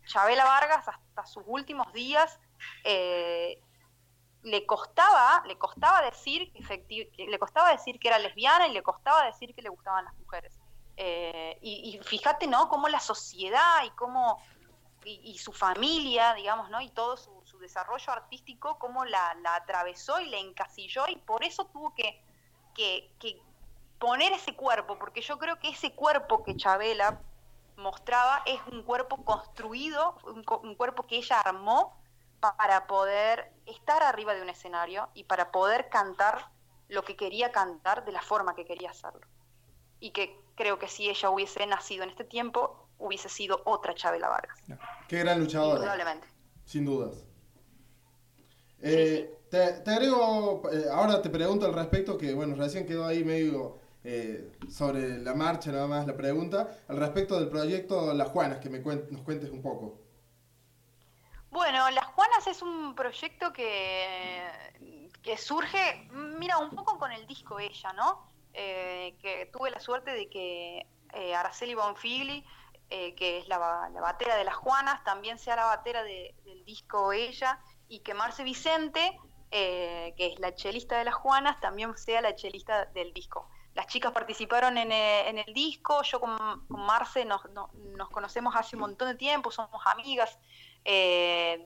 [0.06, 2.38] Chabela Vargas hasta sus últimos días
[2.84, 3.62] eh,
[4.44, 9.26] le costaba, le costaba decir que le costaba decir que era lesbiana y le costaba
[9.26, 10.60] decir que le gustaban las mujeres.
[10.98, 12.68] Eh, y, y fíjate, ¿no?
[12.68, 14.42] Cómo la sociedad y cómo
[15.06, 16.82] y, su familia, digamos, ¿no?
[16.82, 21.66] Y todo su, desarrollo artístico, cómo la, la atravesó y la encasilló y por eso
[21.66, 22.22] tuvo que,
[22.76, 23.42] que,
[23.98, 27.22] poner ese cuerpo, porque yo creo que ese cuerpo que Chabela
[27.78, 31.98] mostraba es un cuerpo construido, un, un cuerpo que ella armó
[32.40, 36.50] para poder estar arriba de un escenario y para poder cantar
[36.90, 39.26] lo que quería cantar de la forma que quería hacerlo.
[40.00, 44.30] Y que creo que si ella hubiese nacido en este tiempo, hubiese sido otra Chabela
[44.30, 44.58] Vargas.
[45.08, 45.76] Qué gran luchadora.
[45.80, 46.28] Indudablemente.
[46.66, 47.24] Sin dudas.
[48.82, 53.24] Eh, te, te agrego, eh, ahora te pregunto al respecto, que bueno, recién quedó ahí
[53.24, 58.60] medio eh, sobre la marcha nada más la pregunta, al respecto del proyecto Las Juanas,
[58.60, 60.00] que me cuen- nos cuentes un poco.
[61.50, 64.44] Bueno, Las Juanas es un proyecto que,
[65.22, 68.30] que surge, mira, un poco con el disco Ella, ¿no?
[68.54, 70.86] Eh, que tuve la suerte de que
[71.36, 72.46] Araceli Bonfigli,
[72.90, 76.64] eh, que es la, la batera de Las Juanas, también sea la batera de- del
[76.66, 79.20] disco Ella, y que Marce Vicente,
[79.52, 83.50] eh, que es la chelista de Las Juanas, también sea la chelista del disco.
[83.74, 88.56] Las chicas participaron en, eh, en el disco, yo con, Marce nos, no- nos conocemos
[88.56, 90.38] hace un montón de tiempo, somos amigas,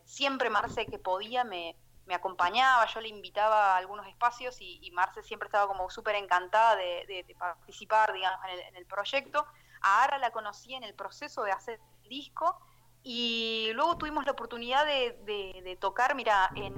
[0.06, 5.22] siempre Marce que podía me, me acompañaba, yo le invitaba a algunos espacios y, Marce
[5.22, 9.46] siempre estaba como súper encantada de, participar, digamos, el, en el proyecto.
[9.82, 12.60] A Ara la conocí en el proceso de hacer el disco
[13.04, 16.78] y luego tuvimos la oportunidad de, tocar, mira, en,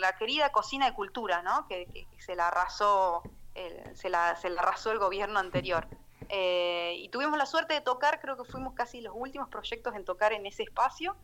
[0.00, 1.66] la querida Cocina de Cultura, ¿no?
[1.68, 3.22] Que, se la arrasó
[3.54, 5.86] el, se, la, se el gobierno anterior.
[6.28, 10.04] Eh, y tuvimos la suerte de tocar, creo que fuimos casi los últimos proyectos en
[10.04, 11.16] tocar en ese espacio.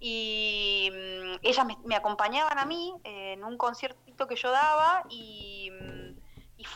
[0.00, 5.04] Y mm, ellas me, me acompañaban a mí eh, en un conciertito que yo daba
[5.08, 5.57] y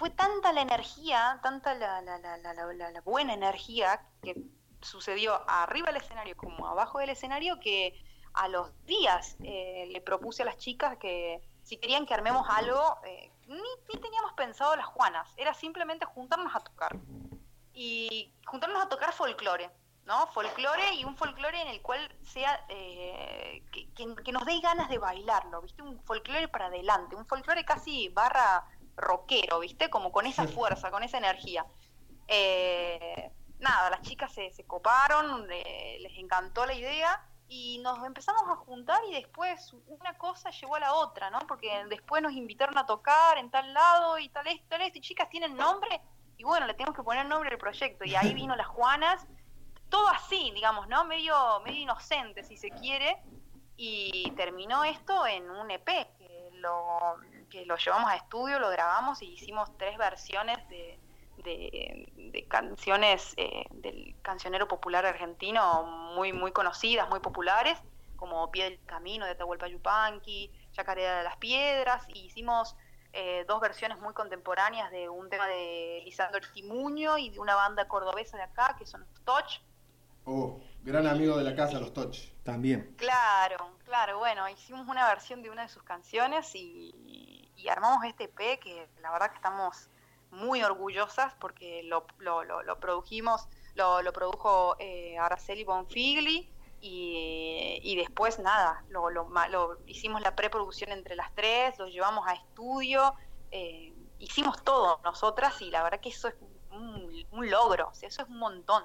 [0.03, 4.35] fue tanta la energía, tanta la, la- la- la- buena energía que
[4.81, 7.95] sucedió arriba del escenario como abajo del escenario que
[8.35, 12.99] a los días eh, le propuse a las chicas que si querían que armemos algo,
[13.05, 13.61] eh, ni,
[13.95, 16.97] ni teníamos pensado las Juanas, era simplemente juntarnos a tocar
[17.73, 19.71] y juntarnos a tocar folclore,
[20.05, 20.27] ¿no?
[20.33, 23.89] Folclore y un folclore en el cual sea eh, que-
[24.25, 25.81] que nos dé ganas de bailarlo, ¿viste?
[25.81, 28.67] Un folclore para adelante, un folclore casi barra
[28.97, 29.89] rockero, ¿viste?
[29.91, 31.65] Como con esa fuerza, con esa energía.
[32.29, 38.45] Eh, nada, las chicas se, se coparon, le- les encantó la idea y nos empezamos
[38.49, 41.39] a juntar y después una cosa llevó a la otra, ¿no?
[41.41, 45.03] Porque después nos invitaron a tocar en tal lado y tal esto, tal esto, y
[45.03, 46.01] chicas tienen nombre
[46.39, 49.27] y bueno, le tenemos que poner nombre al proyecto y ahí vino las Juanas,
[49.91, 51.05] todo así, digamos, ¿no?
[51.05, 53.17] Medio, medio inocente si se quiere
[53.77, 55.85] y terminó esto en un EP
[56.17, 57.17] que lo,
[57.53, 60.99] que lo llevamos a estudio, lo grabamos y hicimos tres versiones de,
[61.45, 65.85] de, de canciones eh, del cancionero popular argentino
[66.15, 67.79] muy muy conocidas, muy populares,
[68.17, 72.75] como Pie del Camino de Atahualpa Yupanqui, Yacarera de las Piedras, y hicimos
[73.13, 77.87] eh, dos versiones muy contemporáneas de un tema de Lisandro Timuño y de una banda
[77.87, 79.61] cordobesa de acá, que son los Toch,
[80.25, 82.15] Oh, gran amigo de la casa, los Toch.
[82.45, 82.95] También.
[82.97, 88.25] Claro, claro, bueno, hicimos una versión de una de sus canciones y, y armamos este
[88.25, 89.89] EP que la verdad que estamos
[90.31, 96.51] muy orgullosas porque lo, lo, produjimos, lo, produjo eh, Araceli Bonfigli
[96.81, 102.33] y, y después nada, lo, lo, hicimos la preproducción entre las tres, lo llevamos a
[102.33, 103.15] estudio,
[103.51, 106.35] eh, hicimos todo nosotras y la verdad que eso es
[106.71, 108.85] un, logro, eso es un montón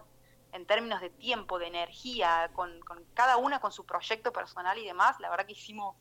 [0.51, 4.85] en términos de tiempo, de energía, con, con cada una con su proyecto personal y
[4.85, 5.95] demás, la verdad que hicimos,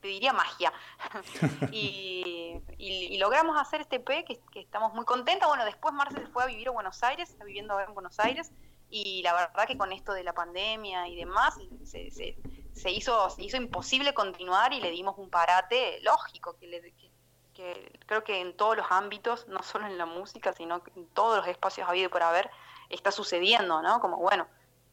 [0.00, 0.72] te diría magia.
[1.72, 5.48] y, y- y logramos hacer este EP que, que estamos muy contentas.
[5.48, 8.18] Bueno, después Marce se fue a vivir a Buenos Aires, está viviendo ahora en Buenos
[8.20, 8.50] Aires,
[8.88, 12.36] y la verdad que con esto de la pandemia y demás se, se-
[12.72, 17.10] se hizo, se hizo imposible continuar y le dimos un parate lógico, que, le- que-
[17.54, 21.06] que creo que en todos los ámbitos, no solo en la música, sino que en
[21.08, 22.50] todos los espacios habido por haber,
[22.88, 24.00] está sucediendo, ¿no?
[24.00, 24.46] Como bueno,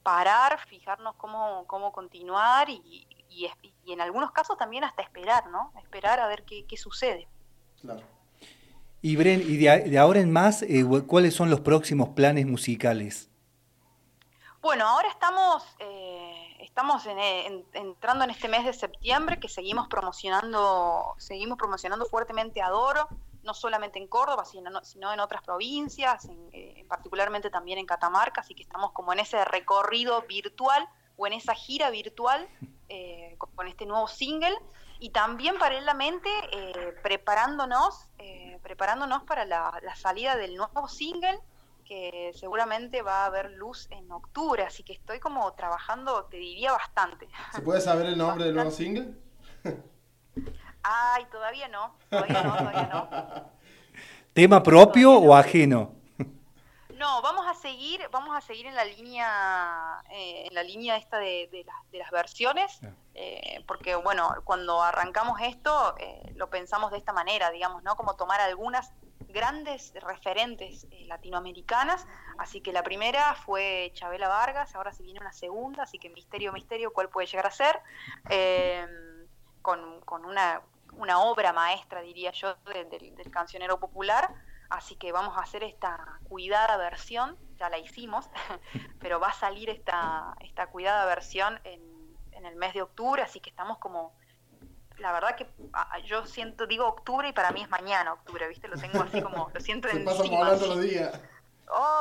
[0.04, 3.48] parar, fijarnos cómo, cómo continuar y, y
[3.86, 5.72] y en algunos casos también hasta esperar, ¿no?
[5.82, 7.28] Esperar a ver qué, qué sucede.
[7.80, 8.02] Claro.
[9.02, 13.30] Y Bren, y de, de ahora en más, eh, ¿cuáles son los próximos planes musicales?
[14.62, 19.88] Bueno, ahora estamos, eh, estamos en- en- entrando en este mes de septiembre que seguimos
[19.88, 23.08] promocionando, seguimos promocionando fuertemente Adoro,
[23.44, 28.42] no solamente en Córdoba, sino, sino en otras provincias, en, eh, particularmente también en Catamarca,
[28.42, 32.48] así que estamos como en ese recorrido virtual o en esa gira virtual
[32.90, 34.58] eh, con, con este nuevo single
[35.00, 41.40] y también paralelamente eh, preparándonos, eh, preparándonos para la, la salida del nuevo single
[41.86, 46.74] que seguramente va a haber luz en octubre, así que estoy como trabajando, te diría
[46.74, 47.30] bastante.
[47.54, 49.14] ¿Se puede saber el nombre del nuevo single?
[50.84, 53.52] Ay, todavía no, todavía no, todavía no.
[54.34, 55.97] ¿Tema propio o ajeno?
[56.98, 61.20] No, vamos a seguir, vamos a seguir en la línea, eh, en la línea esta
[61.20, 62.80] de, de las- de las versiones,
[63.14, 67.96] eh, porque bueno, cuando arrancamos esto eh, lo pensamos de esta manera, digamos, ¿no?
[67.96, 68.92] Como tomar algunas
[69.30, 72.06] grandes referentes eh, latinoamericanas,
[72.40, 76.52] así que la primera fue Chabela Vargas, ahora se viene una segunda, así que misterio,
[76.54, 77.80] misterio, ¿cuál puede llegar a ser?
[78.30, 78.88] Eh,
[79.62, 80.62] con, con una,
[80.94, 84.34] una obra maestra, diría yo, de- del- del cancionero popular.
[84.70, 88.30] Así que vamos a hacer esta cuidada versión, ya la hicimos,
[89.00, 91.82] pero va a salir esta, esta cuidada versión en,
[92.32, 94.14] en el mes de octubre, así que estamos como,
[94.98, 95.48] la verdad que
[96.06, 98.68] yo siento, digo octubre y para mí es mañana octubre, ¿viste?
[98.68, 100.12] Lo tengo así como, lo siento Se encima.
[100.12, 100.68] pasan volando así.
[100.76, 101.22] los días.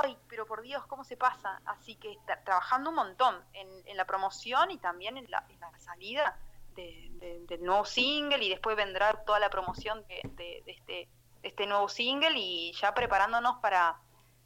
[0.03, 1.61] Ay, pero por Dios, ¿cómo se pasa?
[1.67, 5.59] Así que está trabajando un montón en, en la promoción y también en la, en
[5.61, 6.37] la salida
[6.77, 11.09] de- de- del nuevo single y después vendrá toda la promoción de, de- de este,
[11.43, 13.99] este nuevo single y ya preparándonos para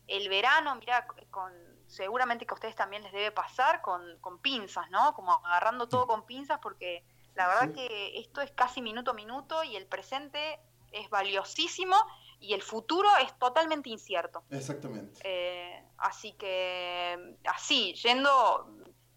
[0.07, 1.53] el verano, mira, con
[1.87, 5.13] seguramente que a ustedes también les debe pasar con, con pinzas, ¿no?
[5.15, 7.75] Como agarrando todo con pinzas porque la verdad Sí.
[7.75, 10.61] que esto es casi minuto a minuto y el presente
[10.93, 11.97] es valiosísimo
[12.41, 14.43] y el futuro es totalmente incierto.
[14.51, 15.21] Exactamente.
[15.25, 18.69] Eh, así que, así, yendo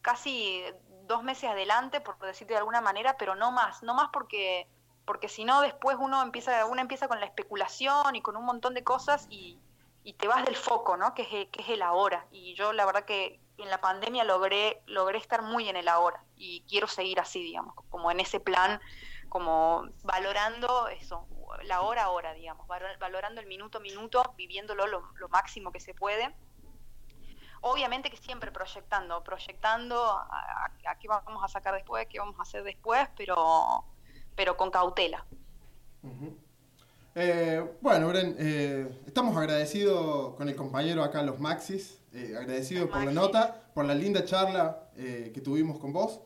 [0.01, 0.63] casi
[1.07, 4.67] dos meses adelante, por decirte de alguna manera, pero no más, no más porque,
[5.05, 8.73] porque si no después uno empieza, uno empieza con la especulación y con un montón
[8.73, 9.59] de cosas y,
[10.03, 11.13] y te vas del foco, ¿no?
[11.13, 12.25] Que es, el- que es el ahora.
[12.31, 16.23] Y yo la verdad que en la pandemia logré, logré estar muy en el ahora
[16.35, 18.81] y quiero seguir así, digamos, como en ese plan,
[19.29, 21.27] como valorando eso,
[21.63, 25.71] la hora a hora, digamos, valo- valorando el minuto a minuto, viviéndolo lo, lo máximo
[25.71, 26.35] que se puede.
[27.61, 32.43] Obviamente que siempre proyectando, proyectando a- a qué vamos a sacar después, qué vamos a
[32.43, 33.85] hacer después, pero,
[34.36, 35.25] pero con cautela.
[37.15, 43.03] Eh, bueno, Bren, eh, estamos agradecidos con el compañero acá, los Maxis, eh, agradecidos por
[43.03, 46.21] la nota, por la linda charla eh, que tuvimos con vos.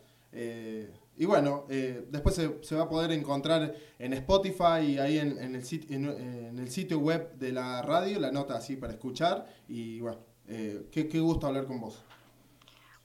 [1.20, 5.56] y bueno, después se, se va a poder encontrar en Spotify y ahí en, en
[5.56, 9.48] el sit- en, en el sitio web de la radio, la nota así para escuchar.
[9.68, 12.04] Y bueno, qué, qué gusto hablar con vos.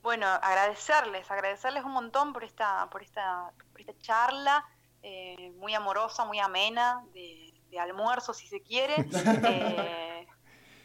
[0.03, 4.64] Bueno, agradecerles, agradecerles un montón por esta, por esta, por esta charla
[5.03, 8.94] eh, muy amorosa, muy amena, de, de almuerzo si se quiere.
[9.44, 10.26] Eh,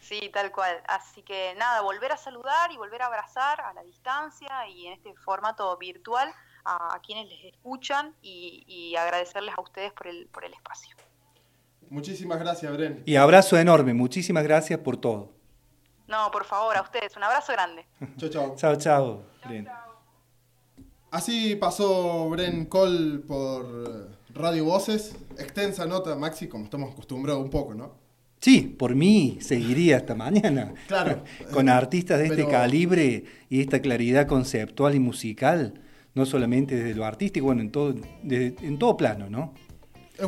[0.00, 0.82] sí, tal cual.
[0.86, 4.94] Así que nada, volver a saludar y volver a abrazar a la distancia y en
[4.94, 6.32] este formato virtual
[6.64, 10.96] a, a quienes les escuchan y, y agradecerles a ustedes por el, por el espacio.
[11.90, 13.02] Muchísimas gracias, Bren.
[13.06, 15.32] Y abrazo enorme, muchísimas gracias por todo.
[16.06, 17.86] No, por favor, a ustedes, un abrazo grande.
[18.16, 18.56] Chau, chau.
[18.56, 19.22] Chao, chao.
[19.44, 19.68] Bren.
[21.10, 25.14] Así pasó Bren Cole por eh, Radio Voces.
[25.38, 27.92] Extensa nota, Maxi, como estamos acostumbrados un poco, ¿no?
[28.40, 30.72] Sí, por mí seguiría hasta mañana.
[30.86, 31.24] Claro.
[31.52, 35.80] Con artistas de este Pero- calibre y esta claridad conceptual y musical,
[36.14, 39.54] no solamente desde lo artístico, bueno, en todo, desde- en todo plano, ¿no?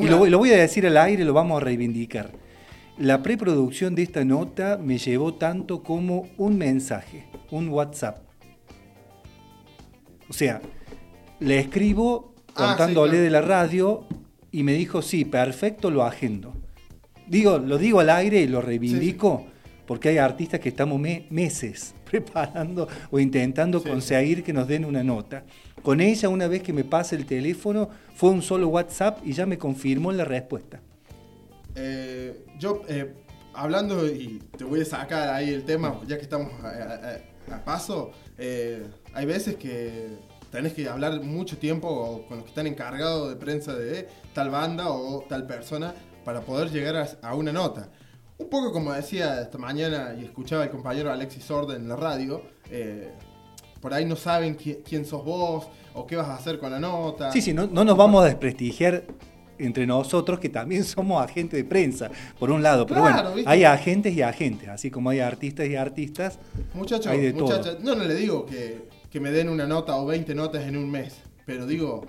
[0.00, 2.32] Y lo, lo voy a decir al aire, lo vamos a reivindicar.
[2.98, 8.24] La preproducción de esta nota me llevó tanto como un mensaje, un WhatsApp.
[10.30, 10.62] O sea,
[11.40, 13.24] le escribo Ah, contándole sí, claro.
[13.24, 14.06] de la radio
[14.50, 16.52] y me dijo, sí, perfecto, lo agendo.
[17.28, 19.46] Digo, lo digo al aire y lo reivindico
[19.86, 25.04] porque hay artistas que estamos me- meses preparando o intentando conseguir que nos den una
[25.04, 25.44] nota.
[25.82, 29.46] Con ella, una vez que me pase el teléfono, fue un solo WhatsApp y ya
[29.46, 30.80] me confirmó la respuesta.
[31.76, 33.14] Eh, yo, eh,
[33.54, 37.64] hablando, y te voy a sacar ahí el tema, ya que estamos eh, eh, a
[37.64, 40.08] paso, eh, hay veces que
[40.50, 44.90] tenés que hablar mucho tiempo con los que están encargados de prensa de tal banda
[44.90, 45.94] o tal persona
[46.24, 47.88] para poder llegar a, una nota.
[48.38, 52.42] Un poco como decía esta mañana y escuchaba el compañero Alexis Orden en la radio,
[52.70, 53.12] eh,
[53.80, 56.80] por ahí no saben qui- quién sos vos o qué vas a hacer con la
[56.80, 57.30] nota.
[57.32, 59.04] Sí, sí, no, no nos vamos a desprestigiar
[59.60, 62.86] entre nosotros que también somos agentes de prensa, por un lado.
[62.86, 63.50] Pero Claro, bueno, ¿viste?
[63.50, 66.38] hay agentes y agentes, así como hay artistas y artistas.
[66.74, 70.64] Muchachos, muchachas, no, no le digo que, que me den una nota o 20 notas
[70.64, 71.14] en un mes,
[71.46, 72.04] pero digo,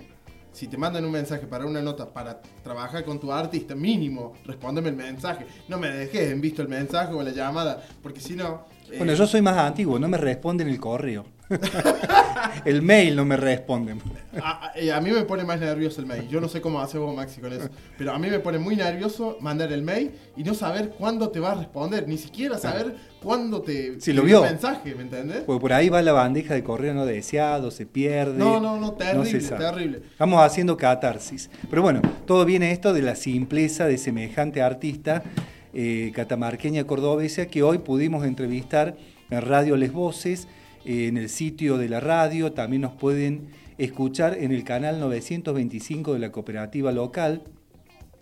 [0.52, 4.90] si te mandan un mensaje para una nota para trabajar con tu artista, mínimo, respóndeme
[4.90, 5.46] el mensaje.
[5.68, 8.66] No me dejes en visto el mensaje o la llamada, porque si no...
[8.90, 11.24] eh, Bueno, yo soy más antiguo, no me responden el correo.
[12.64, 13.34] el mail no me.
[13.34, 16.28] A, a- eh, a mí me pone más nervioso el mail.
[16.28, 17.68] Yo no sé cómo hace vos, Maxi, con eso.
[17.98, 21.40] Pero a mí me pone muy nervioso mandar el mail y no saber cuándo te
[21.40, 22.06] va a responder.
[22.06, 24.44] Ni siquiera saber cuándo te Si lo vio.
[24.44, 25.42] el mensaje, ¿me entendés?
[25.44, 28.38] Porque por ahí va la bandeja de correo no deseado, se pierde.
[28.38, 30.02] No, no, no, terrible, terrible.
[30.12, 31.50] Estamos haciendo catarsis.
[31.68, 35.22] Pero bueno, todo viene esto de la simpleza de semejante artista
[35.74, 38.96] eh, catamarqueña cordobesa que hoy pudimos entrevistar
[39.30, 40.46] en Radio Les Voces,
[40.84, 42.52] en el sitio de la radio.
[42.52, 47.42] También nos pueden escuchar en el canal 925 de la cooperativa local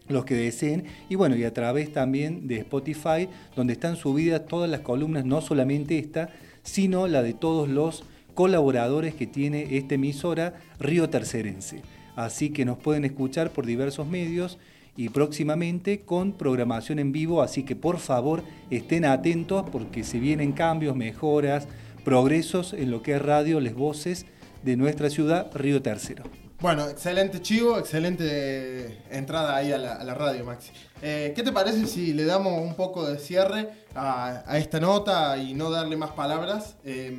[0.09, 4.69] los que deseen y bueno y a través también de Spotify donde están subidas todas
[4.69, 6.31] las columnas no solamente esta
[6.63, 8.05] sino la de todos los
[8.35, 11.83] colaboradores que tiene esta emisora Río Tercerense
[12.17, 14.59] así que nos pueden escuchar por diversos medios
[14.97, 20.53] y próximamente con programación en vivo así que por favor estén atentos porque se vienen
[20.53, 21.69] cambios mejoras
[22.01, 24.27] progresos en lo que es radio les voces
[24.63, 26.25] de nuestra ciudad Río Tercero
[26.61, 30.73] Bueno, excelente chivo, excelente entrada ahí a la, a la radio, Maxi.
[31.03, 35.39] Eh, ¿Qué te parece si le damos un poco de cierre a, a esta nota
[35.39, 36.77] y no darle más palabras?
[36.85, 37.19] eh,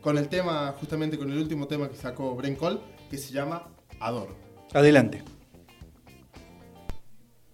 [0.00, 2.78] con el tema, justamente con el último tema que sacó Bren Cole,
[3.10, 3.68] que se llama
[4.00, 4.36] Adoro.
[4.74, 5.22] adelante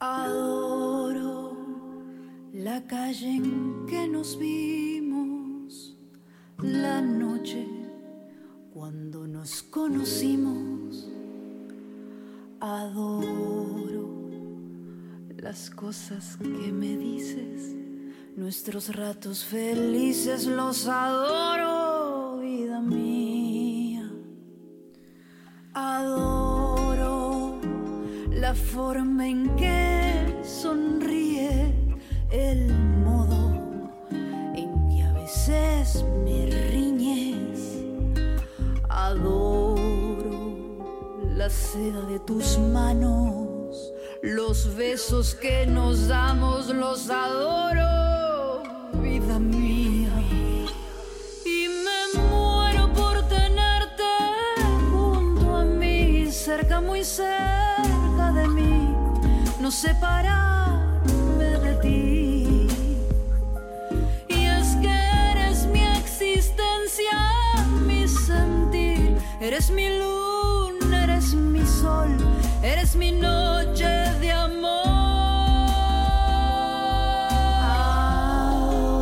[0.01, 1.57] Adoro
[2.53, 5.09] la calle en que nos vimos,
[6.62, 7.66] la noche
[8.72, 11.08] cuando nos conocimos.
[12.61, 14.30] Adoro
[15.36, 17.74] las cosas que me dices,
[18.36, 24.11] nuestros ratos felices los adoro, vida mía.
[25.72, 27.58] Adoro
[28.30, 31.74] la forma en que sonríe,
[32.30, 33.90] el modo
[34.54, 36.39] en que a veces me.
[39.11, 39.74] Adoro
[41.34, 43.92] la seda de tus manos,
[44.22, 48.62] los besos que nos damos, los adoro,
[49.02, 50.12] vida mía.
[51.44, 54.12] Y me muero por tenerte
[54.92, 58.94] junto a mí, cerca, muy cerca de mí,
[59.61, 62.29] no separarme de ti.
[69.41, 72.11] Eres mi luna, eres mi sol,
[72.62, 73.86] eres mi noche
[74.20, 74.86] de amor.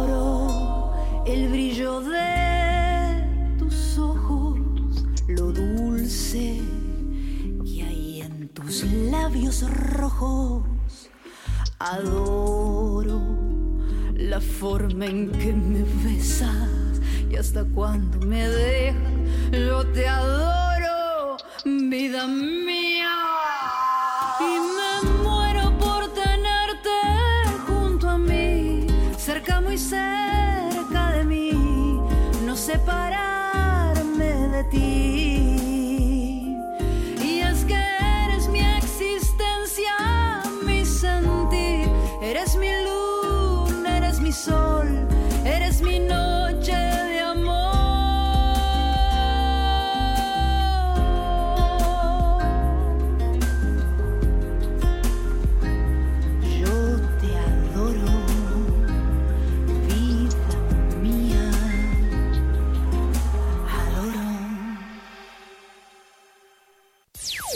[0.04, 0.94] Adoro
[1.26, 3.24] el brillo de
[3.58, 4.58] tus ojos,
[5.26, 6.60] lo dulce
[7.64, 10.64] que hay en tus labios rojos.
[11.80, 13.20] Adoro
[14.14, 16.68] la forma en que me besas
[17.30, 19.17] y hasta cuando me dejas,
[19.52, 22.77] yo te adoro, vida mía.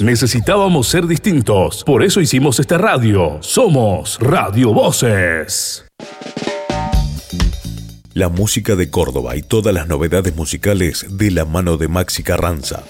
[0.03, 3.39] Necesitábamos ser distintos, por eso hicimos esta radio.
[3.41, 5.85] Somos Radio Voces.
[8.13, 12.83] La música de Córdoba y todas las novedades musicales de la mano de Maxi Carranza.